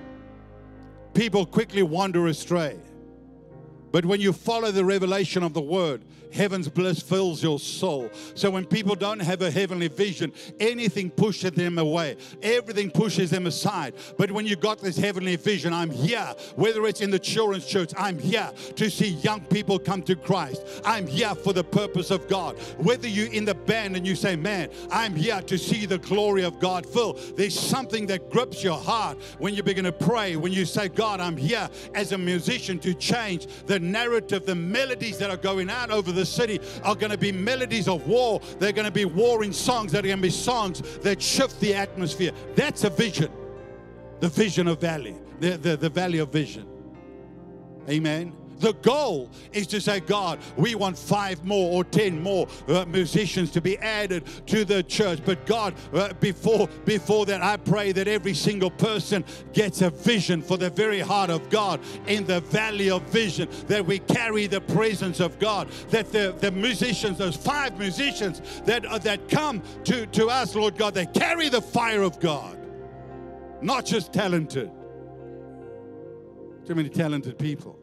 [1.14, 2.78] people quickly wander astray.
[3.94, 6.02] But when you follow the revelation of the word,
[6.34, 8.10] heaven's bliss fills your soul.
[8.34, 13.46] So when people don't have a heavenly vision, anything pushes them away, everything pushes them
[13.46, 13.94] aside.
[14.18, 17.94] But when you got this heavenly vision, I'm here, whether it's in the children's church,
[17.96, 20.82] I'm here to see young people come to Christ.
[20.84, 22.58] I'm here for the purpose of God.
[22.80, 26.44] Whether you're in the band and you say, Man, I'm here to see the glory
[26.44, 30.52] of God fill, there's something that grips your heart when you begin to pray, when
[30.52, 35.30] you say, God, I'm here as a musician to change the narrative, the melodies that
[35.30, 38.42] are going out over the city are going to be melodies of war.
[38.60, 39.92] They're going to be warring songs.
[39.92, 42.32] They're going to be songs that shift the atmosphere.
[42.56, 43.32] That's a vision.
[44.20, 46.66] The vision of valley, the, the, the valley of vision.
[47.90, 48.34] Amen.
[48.64, 53.52] The goal is to say, God, we want five more or ten more uh, musicians
[53.52, 55.20] to be added to the church.
[55.26, 60.42] But God, uh, before before that, I pray that every single person gets a vision
[60.42, 63.50] for the very heart of God in the valley of vision.
[63.68, 65.68] That we carry the presence of God.
[65.90, 70.78] That the, the musicians, those five musicians that uh, that come to to us, Lord
[70.78, 72.58] God, they carry the fire of God,
[73.62, 74.72] not just talented.
[76.66, 77.83] Too many talented people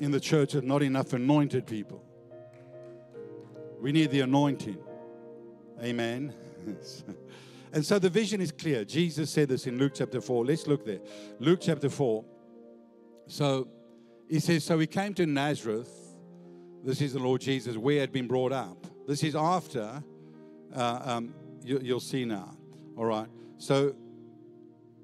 [0.00, 2.04] in the church are not enough anointed people.
[3.80, 4.78] We need the anointing.
[5.82, 6.34] Amen.
[7.72, 8.84] and so the vision is clear.
[8.84, 10.44] Jesus said this in Luke chapter 4.
[10.44, 11.00] Let's look there.
[11.38, 12.24] Luke chapter 4.
[13.28, 13.68] So
[14.28, 15.90] he says, So he came to Nazareth.
[16.84, 18.86] This is the Lord Jesus, where he had been brought up.
[19.06, 20.02] This is after,
[20.74, 22.56] uh, um, you, you'll see now.
[22.96, 23.28] All right.
[23.58, 23.94] So,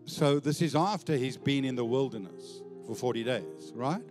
[0.07, 4.03] so this is after he's been in the wilderness for 40 days, right?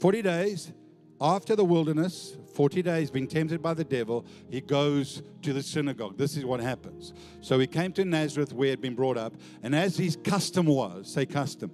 [0.00, 0.72] 40 days
[1.20, 6.16] after the wilderness, 40 days being tempted by the devil, he goes to the synagogue.
[6.16, 7.12] This is what happens.
[7.40, 10.66] So he came to Nazareth where he had been brought up, and as his custom
[10.66, 11.72] was, say custom.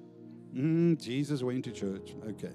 [0.54, 2.14] Mm, Jesus went to church.
[2.28, 2.52] Okay.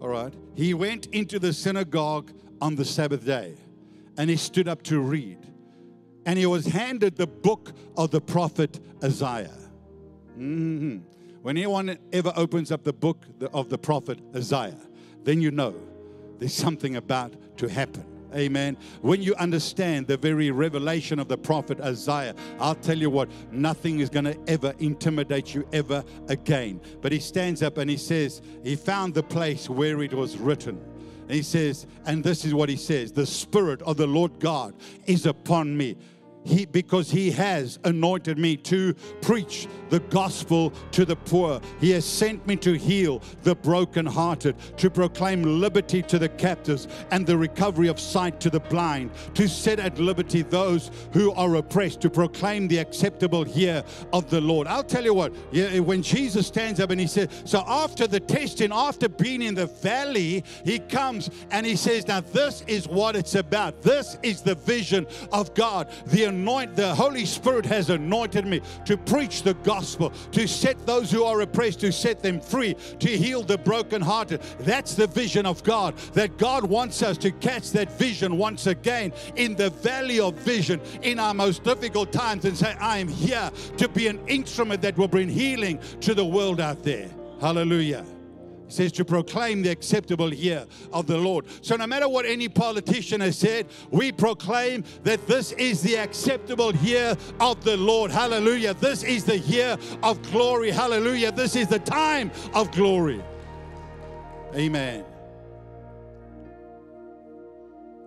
[0.00, 0.32] All right.
[0.54, 3.56] He went into the synagogue on the Sabbath day
[4.16, 5.38] and he stood up to read.
[6.26, 9.58] And he was handed the book of the prophet Isaiah.
[10.38, 10.98] Mm-hmm.
[11.42, 14.78] When anyone ever opens up the book of the prophet Isaiah,
[15.24, 15.74] then you know
[16.38, 18.04] there's something about to happen.
[18.34, 18.76] Amen.
[19.00, 24.00] When you understand the very revelation of the prophet Isaiah, I'll tell you what, nothing
[24.00, 26.80] is going to ever intimidate you ever again.
[27.00, 30.80] But he stands up and he says, He found the place where it was written.
[31.26, 34.74] And he says, and this is what he says the Spirit of the Lord God
[35.06, 35.96] is upon me
[36.44, 41.60] he, because he has anointed me to preach the gospel to the poor.
[41.80, 47.26] He has sent me to heal the brokenhearted, to proclaim liberty to the captives and
[47.26, 52.00] the recovery of sight to the blind, to set at liberty those who are oppressed,
[52.02, 54.66] to proclaim the acceptable year of the Lord.
[54.66, 58.72] I'll tell you what, when Jesus stands up and he says, So after the testing,
[58.72, 63.34] after being in the valley, he comes and he says, Now this is what it's
[63.34, 63.82] about.
[63.82, 65.88] This is the vision of God.
[66.06, 71.10] The anoint, the Holy Spirit has anointed me to preach the gospel, to set those
[71.10, 74.40] who are oppressed, to set them free, to heal the brokenhearted.
[74.60, 75.96] That's the vision of God.
[76.14, 80.80] That God wants us to catch that vision once again in the valley of vision
[81.02, 84.96] in our most difficult times and say, I am here to be an instrument that
[84.96, 87.10] will bring healing to the world out there.
[87.40, 88.04] Hallelujah
[88.74, 91.46] says to proclaim the acceptable year of the Lord.
[91.62, 96.74] So, no matter what any politician has said, we proclaim that this is the acceptable
[96.76, 98.10] year of the Lord.
[98.10, 98.74] Hallelujah.
[98.74, 100.70] This is the year of glory.
[100.70, 101.32] Hallelujah.
[101.32, 103.22] This is the time of glory.
[104.54, 105.04] Amen.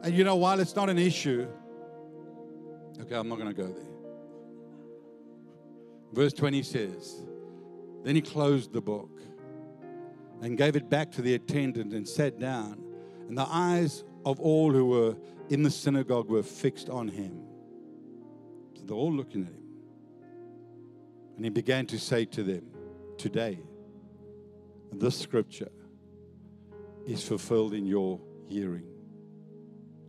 [0.04, 1.48] And you know, while it's not an issue,
[3.02, 3.84] okay, I'm not going to go there.
[6.14, 7.24] Verse 20 says,
[8.04, 9.17] Then he closed the book
[10.42, 12.84] and gave it back to the attendant and sat down.
[13.28, 15.16] And the eyes of all who were
[15.50, 17.44] in the synagogue were fixed on him.
[18.76, 19.64] So they're all looking at him.
[21.36, 22.64] And he began to say to them,
[23.18, 23.60] Today,
[24.92, 25.72] this scripture
[27.06, 28.86] is fulfilled in your hearing.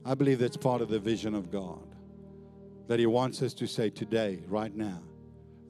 [0.05, 1.95] I believe that's part of the vision of God.
[2.87, 5.03] That He wants us to say today, right now,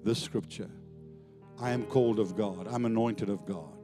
[0.05, 0.71] this scripture
[1.61, 3.78] I am called of God, I'm anointed of God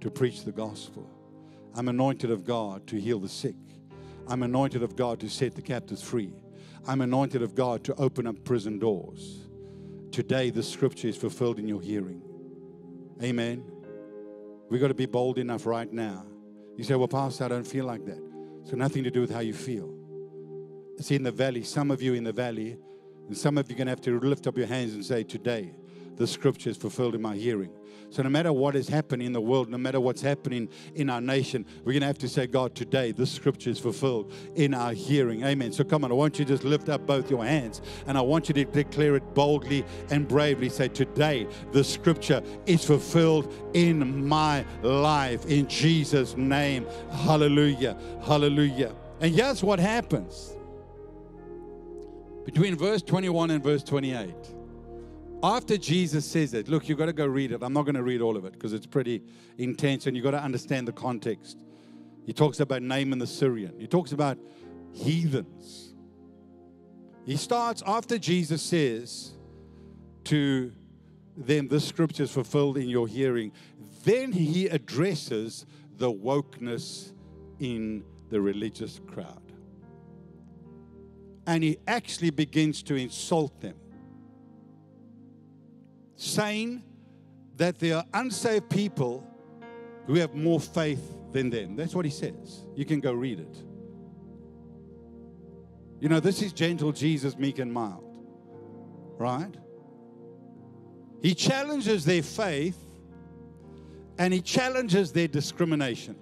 [0.00, 1.10] to preach the gospel.
[1.74, 3.56] I'm anointed of God to heal the sick.
[4.28, 6.32] I'm anointed of God to set the captives free.
[6.86, 9.46] I'm anointed of God to open up prison doors.
[10.12, 12.22] Today, the scripture is fulfilled in your hearing.
[13.22, 13.64] Amen.
[14.70, 16.26] We've got to be bold enough right now.
[16.76, 18.22] You say, Well, Pastor, I don't feel like that.
[18.64, 19.94] So, nothing to do with how you feel.
[21.00, 22.78] See, in the valley, some of you in the valley,
[23.26, 25.22] and some of you are going to have to lift up your hands and say,
[25.22, 25.74] Today,
[26.16, 27.70] the scripture is fulfilled in my hearing.
[28.10, 31.20] So, no matter what is happening in the world, no matter what's happening in our
[31.20, 34.92] nation, we're going to have to say, God, today this scripture is fulfilled in our
[34.92, 35.44] hearing.
[35.44, 35.72] Amen.
[35.72, 38.20] So, come on, I want you to just lift up both your hands and I
[38.20, 40.68] want you to declare it boldly and bravely.
[40.68, 45.44] Say, Today the scripture is fulfilled in my life.
[45.46, 46.86] In Jesus' name.
[47.10, 47.98] Hallelujah.
[48.24, 48.94] Hallelujah.
[49.20, 50.56] And here's what happens
[52.44, 54.55] between verse 21 and verse 28
[55.42, 57.62] after Jesus says that, look, you've got to go read it.
[57.62, 59.22] I'm not going to read all of it because it's pretty
[59.58, 61.58] intense and you've got to understand the context.
[62.24, 64.38] He talks about Naaman the Syrian, he talks about
[64.92, 65.94] heathens.
[67.24, 69.32] He starts after Jesus says
[70.24, 70.72] to
[71.36, 73.52] them, This scripture is fulfilled in your hearing.
[74.04, 77.12] Then he addresses the wokeness
[77.58, 79.42] in the religious crowd.
[81.48, 83.74] And he actually begins to insult them
[86.16, 86.82] saying
[87.56, 89.26] that there are unsaved people
[90.06, 91.76] who have more faith than them.
[91.76, 92.66] That's what he says.
[92.74, 93.62] You can go read it.
[96.00, 98.18] You know, this is gentle Jesus, meek and mild,
[99.18, 99.54] right?
[101.22, 102.78] He challenges their faith
[104.18, 106.16] and he challenges their discrimination,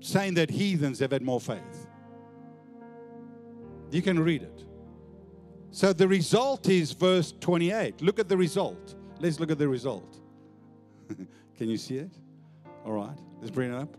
[0.00, 1.86] saying that heathens have had more faith.
[3.90, 4.63] You can read it.
[5.74, 8.00] So the result is verse 28.
[8.00, 8.94] Look at the result.
[9.18, 10.20] Let's look at the result.
[11.58, 12.12] Can you see it?
[12.84, 13.96] All right, let's bring it up.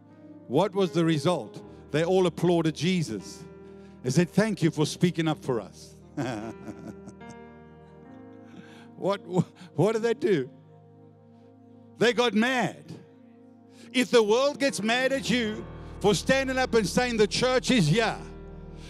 [0.47, 1.61] What was the result?
[1.91, 3.43] They all applauded Jesus.
[4.03, 5.97] They said, Thank you for speaking up for us.
[8.95, 9.17] what,
[9.75, 10.49] what did they do?
[11.97, 12.85] They got mad.
[13.91, 15.65] If the world gets mad at you
[15.99, 18.15] for standing up and saying the church is here,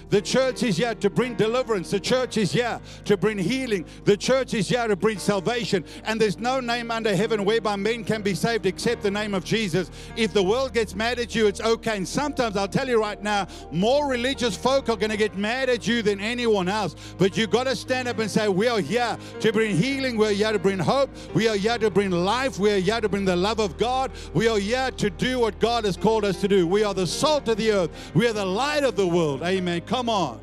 [0.10, 1.92] the church is here to bring deliverance.
[1.92, 3.86] The church is here to bring healing.
[4.04, 5.84] The church is here to bring salvation.
[6.04, 9.44] And there's no name under heaven whereby men can be saved except the name of
[9.44, 9.90] Jesus.
[10.16, 11.98] If the world gets mad at you, it's okay.
[11.98, 15.70] And sometimes I'll tell you right now, more religious folk are going to get mad
[15.70, 16.96] at you than anyone else.
[17.18, 20.18] But you've got to stand up and say, We are here to bring healing.
[20.18, 21.10] We're here to bring hope.
[21.34, 22.60] We are here to bring life.
[22.60, 24.12] We are here to bring the love of God.
[24.34, 26.68] We are here to do what God has called us to do.
[26.68, 28.12] We are the salt of the earth.
[28.14, 29.42] We are the light of the world.
[29.44, 29.82] Amen.
[29.96, 30.42] Come on.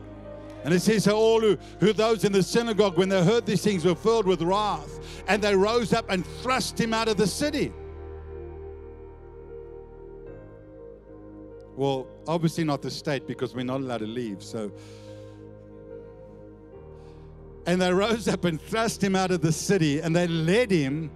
[0.65, 3.63] And it says, how all who, who those in the synagogue, when they heard these
[3.63, 7.27] things, were filled with wrath, and they rose up and thrust him out of the
[7.27, 7.71] city.
[11.77, 14.43] Well, obviously not the state because we're not allowed to leave.
[14.43, 14.73] So,
[17.67, 21.11] and they rose up and thrust him out of the city, and they led him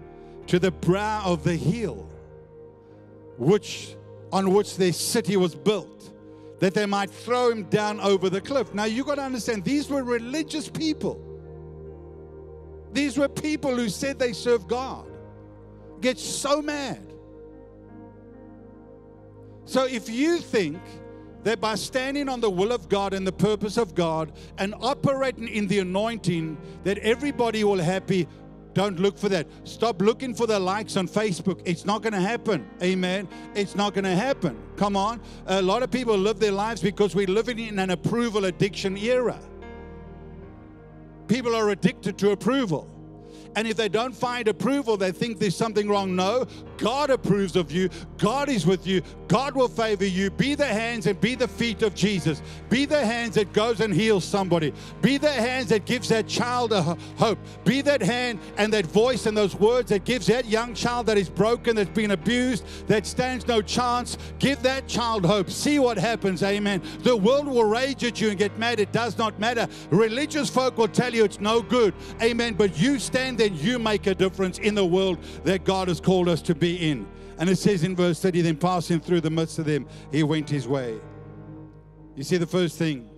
[0.49, 2.07] to the brow of the hill,
[3.39, 3.97] which
[4.31, 6.13] on which their city was built
[6.59, 8.73] that they might throw him down over the cliff.
[8.73, 11.21] Now, you got to understand, these were religious people.
[12.93, 15.07] These were people who said they serve God.
[16.01, 17.13] Get so mad.
[19.65, 20.81] So, if you think
[21.43, 25.49] that by standing on the will of God and the purpose of God and operating
[25.49, 28.27] in the anointing, that everybody will happy,
[28.77, 29.47] don't look for that.
[29.65, 31.63] Stop looking for the likes on Facebook.
[31.65, 32.69] It's not going to happen.
[32.83, 33.27] Amen.
[33.55, 34.55] It's not going to happen.
[34.77, 35.19] Come on.
[35.47, 39.41] A lot of people live their lives because we're living in an approval addiction era.
[41.27, 42.87] People are addicted to approval.
[43.57, 46.15] And if they don't find approval, they think there's something wrong.
[46.15, 46.47] No,
[46.79, 47.89] God approves of you.
[48.19, 49.03] God is with you.
[49.29, 50.31] God will favor you.
[50.31, 52.43] Be the hands and be the feet of Jesus.
[52.69, 54.73] Be the hands that goes and heals somebody.
[55.03, 57.39] Be the hands that gives that child a hope.
[57.65, 61.19] Be that hand and that voice and those words that gives that young child that
[61.19, 64.17] is broken, that's been abused, that stands no chance.
[64.39, 65.51] Give that child hope.
[65.51, 66.43] See what happens.
[66.43, 66.83] Amen.
[67.01, 68.81] The world will rage at you and get mad.
[68.81, 69.67] It does not matter.
[69.91, 71.95] Religious folk will tell you it's no good.
[72.23, 72.55] Amen.
[72.55, 76.29] But you stand then you make a difference in the world that God has called
[76.29, 77.07] us to be in.
[77.39, 80.49] And it says in verse 30, then passing through the midst of them, he went
[80.49, 80.99] his way.
[82.15, 83.11] You see, the first thing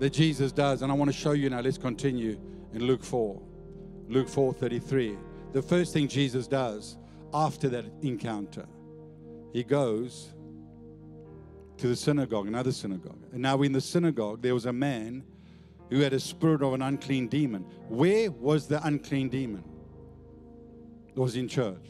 [0.00, 2.38] that Jesus does, and I want to show you now, let's continue
[2.72, 3.40] in Luke 4.
[4.08, 5.16] Luke 4 33.
[5.52, 6.96] The first thing Jesus does
[7.32, 8.66] after that encounter,
[9.52, 10.32] he goes
[11.78, 13.18] to the synagogue, another synagogue.
[13.32, 15.24] And now in the synagogue, there was a man
[15.90, 17.62] who had a spirit of an unclean demon.
[17.88, 19.62] Where was the unclean demon?
[21.14, 21.84] Was in church.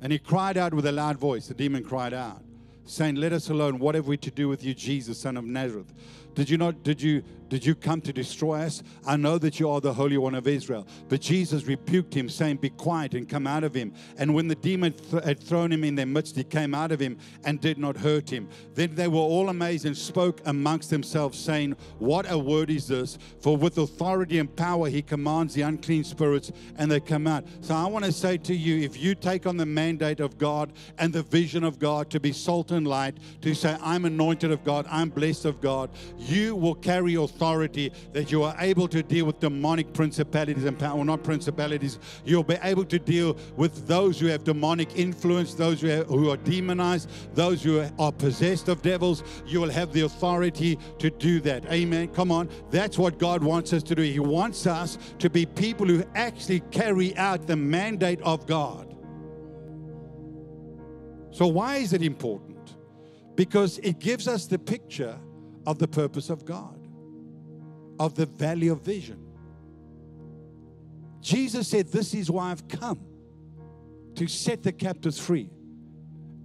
[0.00, 1.48] And he cried out with a loud voice.
[1.48, 2.42] The demon cried out,
[2.84, 3.78] saying, Let us alone.
[3.78, 5.92] What have we to do with you, Jesus, son of Nazareth?
[6.38, 8.84] Did you not, did you, did you come to destroy us?
[9.04, 10.86] I know that you are the Holy One of Israel.
[11.08, 13.92] But Jesus rebuked him, saying, Be quiet and come out of him.
[14.18, 17.00] And when the demon th- had thrown him in their midst, he came out of
[17.00, 18.48] him and did not hurt him.
[18.74, 23.18] Then they were all amazed and spoke amongst themselves, saying, What a word is this?
[23.40, 27.44] For with authority and power he commands the unclean spirits, and they come out.
[27.62, 30.72] So I want to say to you, if you take on the mandate of God
[30.98, 34.62] and the vision of God to be salt and light, to say, I'm anointed of
[34.62, 35.90] God, I'm blessed of God,
[36.28, 40.96] you will carry authority that you are able to deal with demonic principalities and power,
[40.96, 41.98] well, not principalities.
[42.24, 46.30] You'll be able to deal with those who have demonic influence, those who, have, who
[46.30, 49.22] are demonized, those who are possessed of devils.
[49.46, 51.64] You will have the authority to do that.
[51.72, 52.08] Amen.
[52.08, 52.48] Come on.
[52.70, 54.02] That's what God wants us to do.
[54.02, 58.94] He wants us to be people who actually carry out the mandate of God.
[61.30, 62.76] So, why is it important?
[63.36, 65.18] Because it gives us the picture
[65.68, 66.88] of the purpose of God,
[68.00, 69.22] of the valley of vision.
[71.20, 72.98] Jesus said, This is why I've come
[74.14, 75.50] to set the captives free.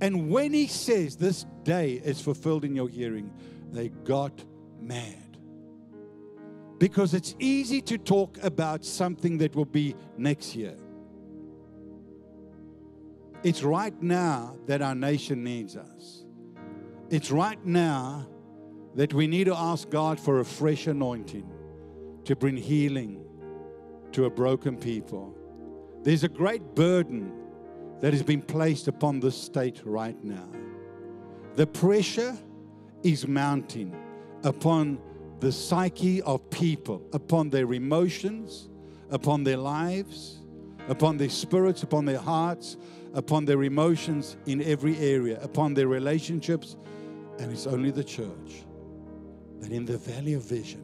[0.02, 3.32] And when he says this day is fulfilled in your hearing,
[3.72, 4.44] they got
[4.82, 5.38] mad.
[6.78, 10.76] Because it's easy to talk about something that will be next year.
[13.42, 16.26] It's right now that our nation needs us.
[17.10, 18.28] It's right now
[18.96, 21.50] that we need to ask God for a fresh anointing
[22.26, 23.26] to bring healing
[24.12, 25.36] to a broken people.
[26.04, 27.34] There's a great burden
[28.02, 30.48] that has been placed upon this state right now.
[31.56, 32.38] The pressure
[33.04, 33.96] is mounting
[34.44, 35.00] upon
[35.40, 38.70] the psyche of people, upon their emotions,
[39.10, 40.42] upon their lives,
[40.88, 42.78] upon their spirits, upon their hearts,
[43.14, 46.76] upon their emotions in every area, upon their relationships.
[47.40, 48.64] And it's only the church
[49.64, 50.84] that in the valley of vision,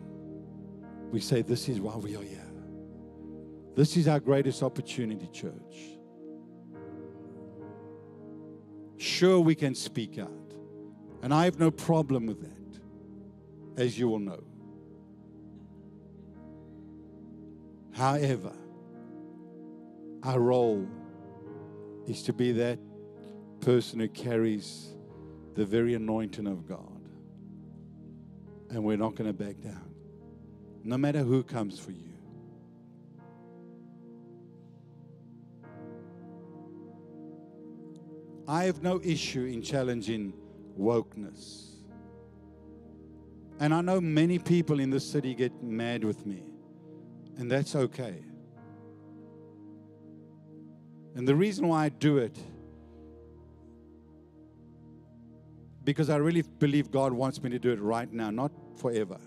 [1.11, 2.45] we say, This is why we are here.
[3.75, 5.97] This is our greatest opportunity, church.
[8.97, 10.32] Sure, we can speak out.
[11.21, 14.43] And I have no problem with that, as you will know.
[17.91, 18.53] However,
[20.23, 20.88] our role
[22.07, 22.80] is to be that
[23.59, 24.95] person who carries
[25.55, 26.99] the very anointing of God
[28.70, 29.93] and we're not going to back down.
[30.84, 32.09] No matter who comes for you.
[38.47, 40.34] I have no issue in challenging
[40.80, 41.67] wokeness.
[43.59, 46.43] And I know many people in this city get mad with me,
[47.38, 48.24] and that's okay.
[51.15, 52.38] And the reason why I do it
[55.84, 59.17] because I really believe God wants me to do it right now, not forever.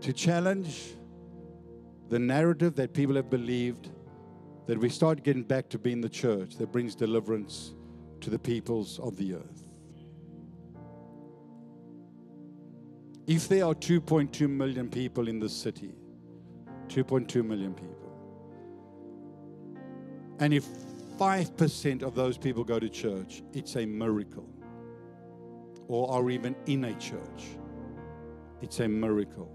[0.00, 0.94] To challenge
[2.08, 3.88] the narrative that people have believed
[4.66, 7.74] that we start getting back to being the church that brings deliverance
[8.20, 9.68] to the peoples of the earth.
[13.26, 15.92] If there are 2.2 million people in this city,
[16.88, 17.94] 2.2 million people,
[20.38, 20.66] and if
[21.18, 24.48] 5% of those people go to church, it's a miracle.
[25.88, 27.56] Or are even in a church,
[28.62, 29.50] it's a miracle.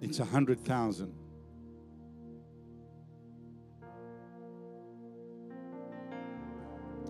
[0.00, 1.14] It's a hundred thousand.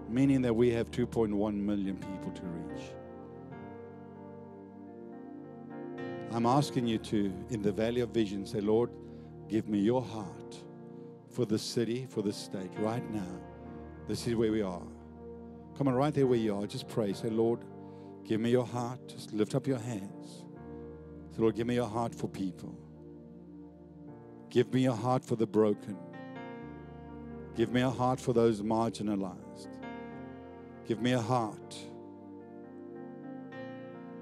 [0.08, 2.82] Meaning that we have 2.1 million people to reach.
[6.30, 8.90] I'm asking you to, in the valley of vision, say, Lord,
[9.48, 10.56] Give me your heart
[11.30, 13.40] for the city, for the state, right now.
[14.08, 14.82] This is where we are.
[15.76, 16.66] Come on, right there where you are.
[16.66, 17.12] Just pray.
[17.12, 17.60] Say, Lord,
[18.24, 19.08] give me your heart.
[19.08, 20.44] Just lift up your hands.
[21.32, 22.78] Say, Lord, give me your heart for people.
[24.50, 25.96] Give me a heart for the broken.
[27.56, 29.68] Give me a heart for those marginalized.
[30.86, 31.76] Give me a heart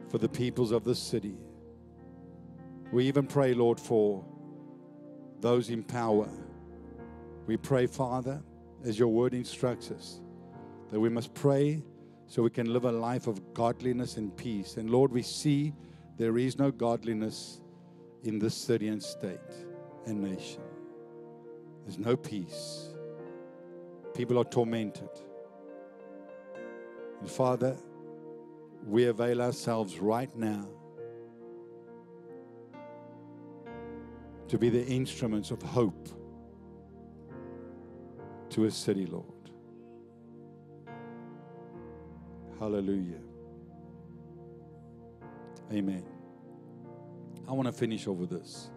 [0.09, 1.37] for the peoples of the city.
[2.93, 4.25] We even pray, Lord, for
[5.43, 6.29] those in power.
[7.47, 8.41] We pray, Father,
[8.85, 10.21] as your word instructs us,
[10.91, 11.83] that we must pray
[12.27, 14.77] so we can live a life of godliness and peace.
[14.77, 15.75] And Lord, we see
[16.17, 17.61] there is no godliness
[18.23, 19.39] in this city and state
[20.07, 20.63] and nation.
[21.85, 22.95] There's no peace.
[24.15, 25.11] People are tormented.
[27.21, 27.77] And Father,
[28.87, 30.69] we avail ourselves right now
[34.53, 36.11] to be the instruments of hope
[38.51, 39.25] to a city, Lord.
[42.59, 43.23] Hallelujah.
[45.73, 46.05] Amen.
[47.49, 48.69] I want to finish over this.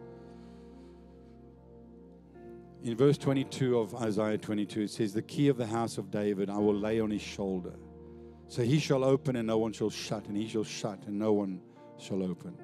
[2.82, 6.50] In verse 22 of Isaiah 22, it says, The key of the house of David
[6.50, 7.74] I will lay on his shoulder.
[8.48, 11.34] So he shall open and no one shall shut, and he shall shut and no
[11.34, 11.60] one
[11.98, 12.56] shall open.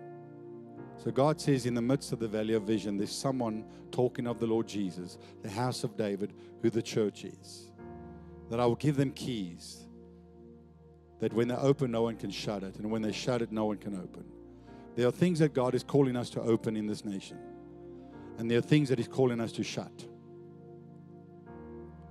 [1.03, 4.39] So God says, in the midst of the valley of vision, there's someone talking of
[4.39, 7.71] the Lord Jesus, the house of David, who the church is.
[8.51, 9.87] That I will give them keys.
[11.19, 12.75] That when they open, no one can shut it.
[12.75, 14.25] And when they shut it, no one can open.
[14.95, 17.39] There are things that God is calling us to open in this nation.
[18.37, 20.05] And there are things that He's calling us to shut.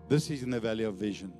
[0.09, 1.33] This is in the valley of vision.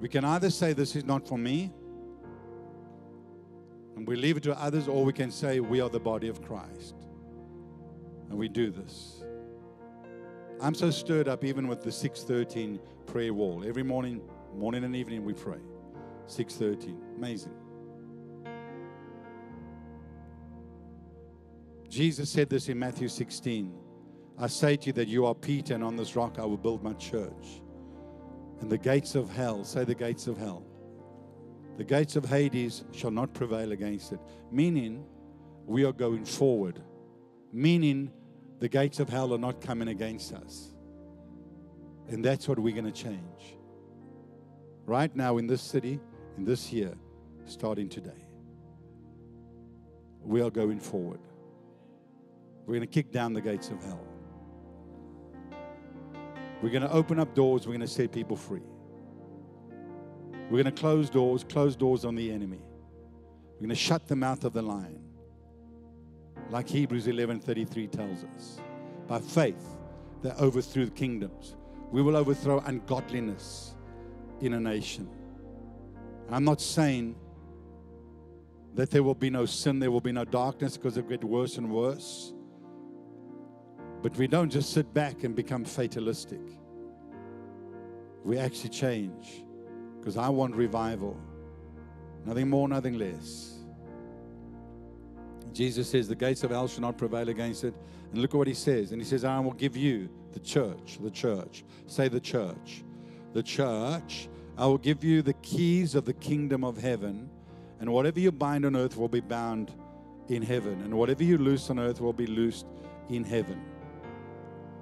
[0.00, 1.72] We can either say, This is not for me,
[3.96, 6.42] and we leave it to others, or we can say, We are the body of
[6.42, 6.94] Christ.
[8.28, 9.24] And we do this.
[10.60, 13.64] I'm so stirred up even with the 613 prayer wall.
[13.66, 14.20] Every morning,
[14.54, 15.60] morning and evening we pray.
[16.26, 17.00] 613.
[17.16, 17.52] Amazing.
[21.88, 23.72] Jesus said this in Matthew 16.
[24.38, 26.82] I say to you that you are Peter, and on this rock I will build
[26.82, 27.62] my church
[28.60, 30.64] and the gates of hell, say the gates of hell,
[31.76, 34.18] the gates of Hades shall not prevail against it.
[34.50, 35.04] Meaning,
[35.64, 36.82] we are going forward.
[37.52, 38.10] Meaning,
[38.58, 40.74] the gates of hell are not coming against us.
[42.08, 43.56] And that's what we're going to change.
[44.86, 46.00] Right now, in this city,
[46.36, 46.94] in this year,
[47.44, 48.26] starting today,
[50.20, 51.20] we are going forward.
[52.66, 54.04] We're going to kick down the gates of hell.
[56.62, 57.66] We're going to open up doors.
[57.66, 58.62] We're going to set people free.
[60.50, 62.62] We're going to close doors, close doors on the enemy.
[63.54, 65.02] We're going to shut the mouth of the lion.
[66.50, 68.60] Like Hebrews 11:33 tells us.
[69.06, 69.76] By faith,
[70.22, 71.56] they overthrew the kingdoms.
[71.90, 73.74] We will overthrow ungodliness
[74.40, 75.08] in a nation.
[76.30, 77.16] I'm not saying
[78.74, 81.24] that there will be no sin, there will be no darkness because it will get
[81.24, 82.32] worse and worse.
[84.02, 86.40] But we don't just sit back and become fatalistic.
[88.24, 89.44] We actually change
[89.98, 91.16] because I want revival.
[92.24, 93.58] Nothing more, nothing less.
[95.52, 97.74] Jesus says, The gates of hell shall not prevail against it.
[98.12, 98.92] And look at what he says.
[98.92, 101.64] And he says, I will give you the church, the church.
[101.86, 102.84] Say the church.
[103.32, 104.28] The church.
[104.56, 107.28] I will give you the keys of the kingdom of heaven.
[107.80, 109.72] And whatever you bind on earth will be bound
[110.28, 110.80] in heaven.
[110.82, 112.66] And whatever you loose on earth will be loosed
[113.08, 113.60] in heaven.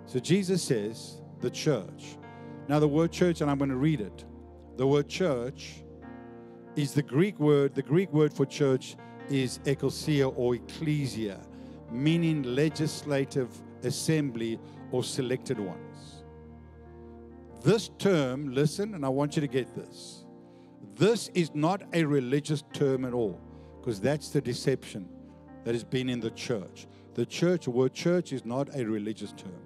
[0.06, 2.16] So Jesus says, the church.
[2.68, 4.24] Now, the word church, and I'm going to read it.
[4.76, 5.84] The word church
[6.74, 8.96] is the Greek word, the Greek word for church
[9.28, 11.40] is ecclesia or ecclesia,
[11.90, 13.50] meaning legislative
[13.82, 14.58] assembly
[14.92, 16.24] or selected ones.
[17.62, 20.24] This term, listen, and I want you to get this.
[20.94, 23.40] This is not a religious term at all,
[23.80, 25.08] because that's the deception
[25.64, 26.86] that has been in the church.
[27.14, 29.65] The church, word church, is not a religious term.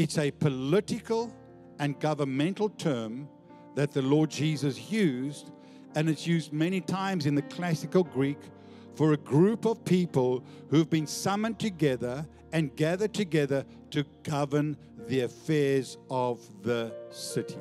[0.00, 1.30] It's a political
[1.78, 3.28] and governmental term
[3.74, 5.50] that the Lord Jesus used,
[5.94, 8.38] and it's used many times in the classical Greek
[8.94, 14.74] for a group of people who've been summoned together and gathered together to govern
[15.06, 17.58] the affairs of the city.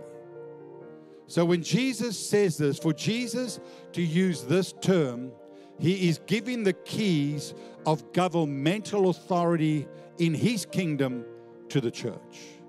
[1.27, 3.59] So when Jesus says this, for Jesus
[3.91, 5.33] to use this term,
[5.77, 7.53] he is giving the keys
[7.85, 11.25] of governmental authority in his kingdom
[11.69, 12.59] to the church.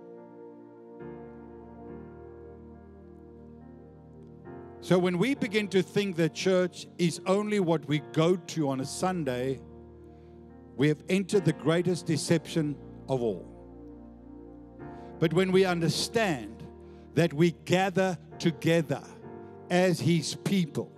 [4.83, 8.81] So when we begin to think that church is only what we go to on
[8.81, 9.61] a Sunday,
[10.77, 12.77] we have entered the greatest deception
[13.09, 13.47] of all.
[15.19, 16.65] But when we understand
[17.15, 19.03] that we gather together
[19.69, 20.91] as His people,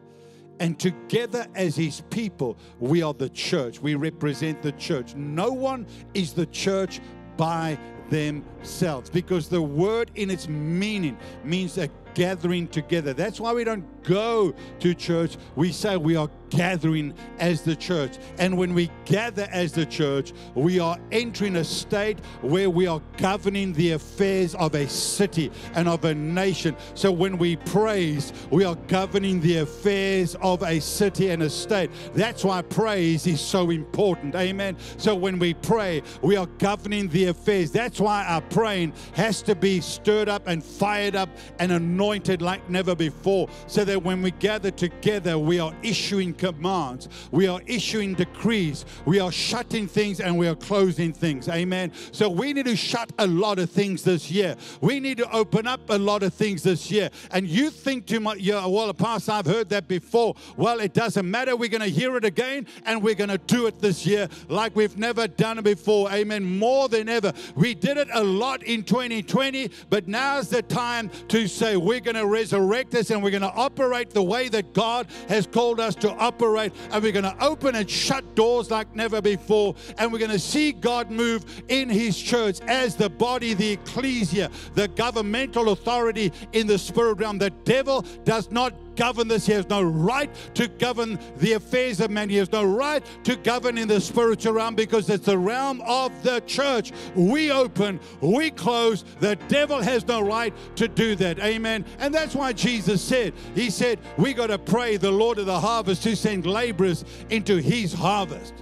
[0.60, 3.80] and together as His people, we are the church.
[3.80, 5.16] We represent the church.
[5.16, 7.00] No one is the church
[7.42, 7.76] by
[8.08, 13.12] themselves because the word in its meaning means a gathering together.
[13.12, 15.36] That's why we don't go to church.
[15.56, 18.18] We say we are gathering as the church.
[18.38, 23.00] And when we gather as the church, we are entering a state where we are
[23.16, 26.76] governing the affairs of a city and of a nation.
[26.94, 31.90] So when we praise, we are governing the affairs of a city and a state.
[32.14, 34.34] That's why praise is so important.
[34.34, 34.76] Amen.
[34.98, 37.70] So when we pray, we are governing the affairs.
[37.70, 42.68] That's why our praying has to be stirred up and fired up and anointed like
[42.68, 43.48] never before.
[43.66, 49.20] So that when we gather together, we are issuing commands, we are issuing decrees, we
[49.20, 51.48] are shutting things and we are closing things.
[51.48, 51.92] Amen.
[52.10, 54.56] So we need to shut a lot of things this year.
[54.80, 57.10] We need to open up a lot of things this year.
[57.30, 60.34] And you think to my, yeah, well, Pastor, I've heard that before.
[60.56, 61.54] Well, it doesn't matter.
[61.54, 64.74] We're going to hear it again and we're going to do it this year like
[64.74, 66.10] we've never done it before.
[66.10, 66.58] Amen.
[66.58, 67.32] More than ever.
[67.54, 72.16] We did it a lot in 2020, but now's the time to say we're going
[72.16, 75.94] to resurrect this and we're going to operate the way that God has called us
[75.96, 76.31] to operate.
[76.40, 79.74] And we're going to open and shut doors like never before.
[79.98, 84.50] And we're going to see God move in His church as the body, the ecclesia,
[84.74, 87.38] the governmental authority in the spirit realm.
[87.38, 89.46] The devil does not govern this.
[89.46, 92.28] He has no right to govern the affairs of man.
[92.28, 96.22] He has no right to govern in the spiritual realm because it's the realm of
[96.22, 96.92] the church.
[97.14, 99.04] We open, we close.
[99.20, 101.38] The devil has no right to do that.
[101.40, 101.84] Amen.
[101.98, 105.60] And that's why Jesus said, He said, we got to pray the Lord of the
[105.60, 108.54] harvest to send laborers into his harvest.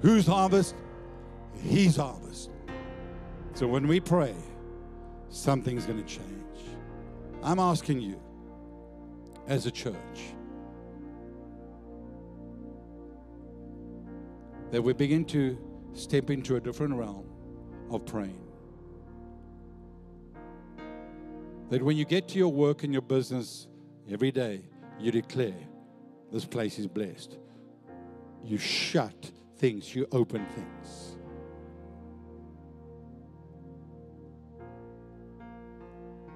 [0.00, 0.74] Whose harvest?
[1.62, 2.50] His harvest.
[3.54, 4.34] So when we pray,
[5.30, 6.24] something's going to change.
[7.42, 8.20] I'm asking you,
[9.48, 10.34] as a church,
[14.70, 15.58] that we begin to
[15.94, 17.26] step into a different realm
[17.90, 18.44] of praying.
[21.70, 23.66] That when you get to your work and your business
[24.10, 24.62] every day,
[25.00, 25.54] you declare,
[26.30, 27.38] This place is blessed.
[28.44, 31.07] You shut things, you open things.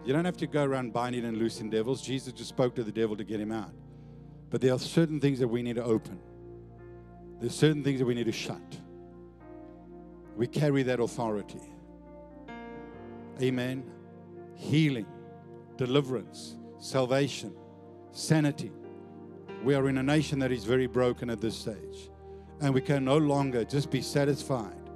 [0.05, 2.03] You don't have to go around binding and loosing devils.
[2.03, 3.73] Jesus just spoke to the devil to get him out.
[4.51, 6.19] But there are certain things that we need to open.
[7.41, 8.61] There's certain things that we need to shut.
[10.37, 11.61] We carry that authority.
[13.41, 13.85] Amen.
[14.55, 15.07] Healing,
[15.77, 17.55] deliverance, salvation,
[18.11, 18.73] sanity.
[19.63, 22.11] We are in a nation that is very broken at this stage.
[22.61, 24.91] And we can no longer just be satisfied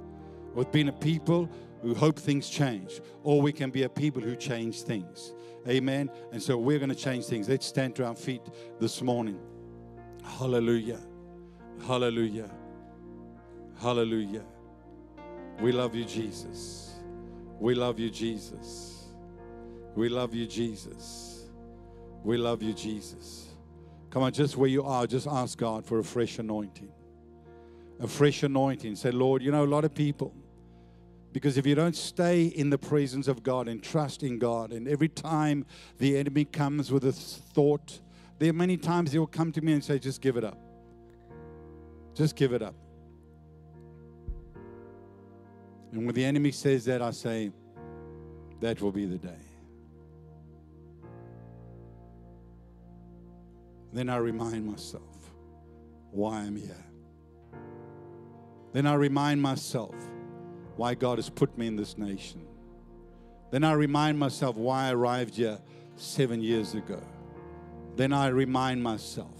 [0.53, 1.49] with being a people
[1.81, 5.33] who hope things change, or we can be a people who change things.
[5.67, 6.09] Amen.
[6.31, 7.49] And so we're going to change things.
[7.49, 8.41] Let's stand to our feet
[8.79, 9.39] this morning.
[10.23, 10.99] Hallelujah.
[11.85, 12.49] Hallelujah.
[13.79, 14.43] Hallelujah.
[15.59, 16.95] We love you, Jesus.
[17.59, 19.07] We love you, Jesus.
[19.95, 21.47] We love you, Jesus.
[22.23, 23.47] We love you, Jesus.
[24.09, 26.89] Come on, just where you are, just ask God for a fresh anointing.
[27.99, 28.95] A fresh anointing.
[28.95, 30.33] Say, Lord, you know, a lot of people
[31.33, 34.87] because if you don't stay in the presence of God and trust in God, and
[34.87, 35.65] every time
[35.97, 37.99] the enemy comes with a thought,
[38.39, 40.57] there are many times he will come to me and say, Just give it up.
[42.13, 42.75] Just give it up.
[45.91, 47.51] And when the enemy says that, I say,
[48.61, 49.47] That will be the day.
[53.93, 55.31] Then I remind myself
[56.11, 56.85] why I'm here.
[58.73, 59.95] Then I remind myself
[60.77, 62.45] why God has put me in this nation.
[63.51, 65.59] Then I remind myself why I arrived here
[65.95, 67.01] seven years ago.
[67.95, 69.33] Then I remind myself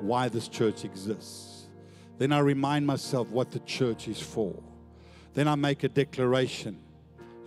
[0.00, 1.68] why this church exists.
[2.18, 4.54] Then I remind myself what the church is for.
[5.34, 6.80] Then I make a declaration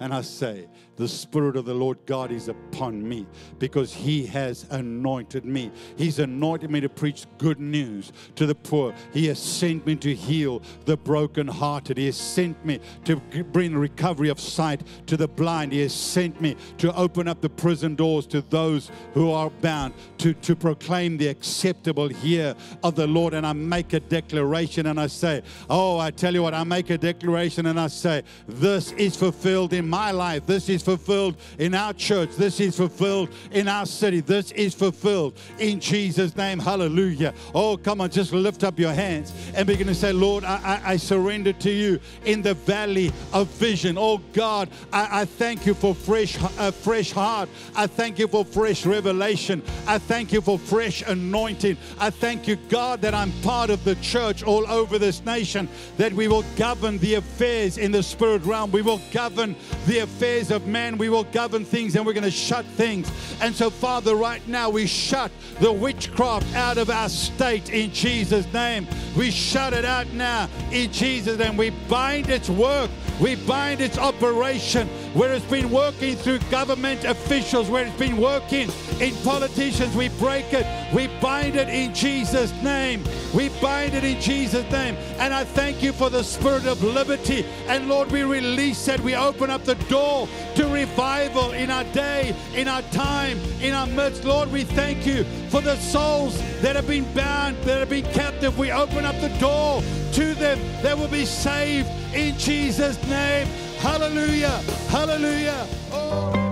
[0.02, 3.26] and I say, the Spirit of the Lord God is upon me
[3.60, 5.72] because He has anointed me.
[5.95, 8.93] He's anointed me to preach good news to the poor.
[9.14, 11.97] He has sent me to heal the brokenhearted.
[11.97, 13.16] He has sent me to
[13.52, 15.72] bring recovery of sight to the blind.
[15.72, 19.93] He has sent me to open up the prison doors to those who are bound,
[20.20, 23.34] to, to proclaim the acceptable year of the Lord.
[23.34, 26.89] And I make a declaration and I say, Oh, I tell you what, I make
[26.89, 30.48] a declaration and I say, This is fulfilled in my life.
[30.48, 32.30] This is fulfilled in our church.
[32.38, 34.22] This is fulfilled in our city.
[34.22, 36.58] This is fulfilled in Jesus' name.
[36.58, 37.34] Hallelujah.
[37.54, 40.92] Oh, come on, just lift up your hands and begin to say, Lord, I, I,
[40.94, 43.98] I surrender to you in the valley of vision.
[43.98, 47.50] Oh, God, I, I thank you for fresh, uh, fresh heart.
[47.76, 49.62] I thank you for fresh revelation.
[49.86, 51.78] I thank you for fresh anointing.
[52.00, 55.68] I thank you, God, that I'm part of the church all over this nation,
[55.98, 58.72] that we will govern the affairs in the spirit realm.
[58.72, 59.56] We will govern
[59.86, 60.98] the affairs of man.
[60.98, 63.12] We will govern things and we're going to shut things.
[63.42, 68.52] And so, Father, right now we shut the witchcraft out of our state in Jesus'
[68.54, 68.88] name.
[69.18, 71.58] We shut it out now in Jesus' name.
[71.58, 72.90] We bind its work.
[73.20, 78.70] We bind its operation where it's been working through government officials, where it's been working
[78.99, 79.95] in politicians.
[79.95, 80.66] We break it.
[80.93, 83.03] We bind it in Jesus' name.
[83.34, 84.95] We bind it in Jesus' name.
[85.18, 87.45] And I thank you for the spirit of liberty.
[87.68, 88.99] And Lord, we release it.
[89.01, 93.88] We open up the door to revival in our day, in our time, in our
[93.88, 94.24] midst.
[94.24, 98.57] Lord, we thank you for the souls that have been bound, that have been captive.
[98.57, 99.82] We open up the door
[100.14, 103.47] to them that will be saved in Jesus' name.
[103.82, 104.62] Hallelujah.
[104.90, 105.66] Hallelujah.
[105.92, 106.52] Oh.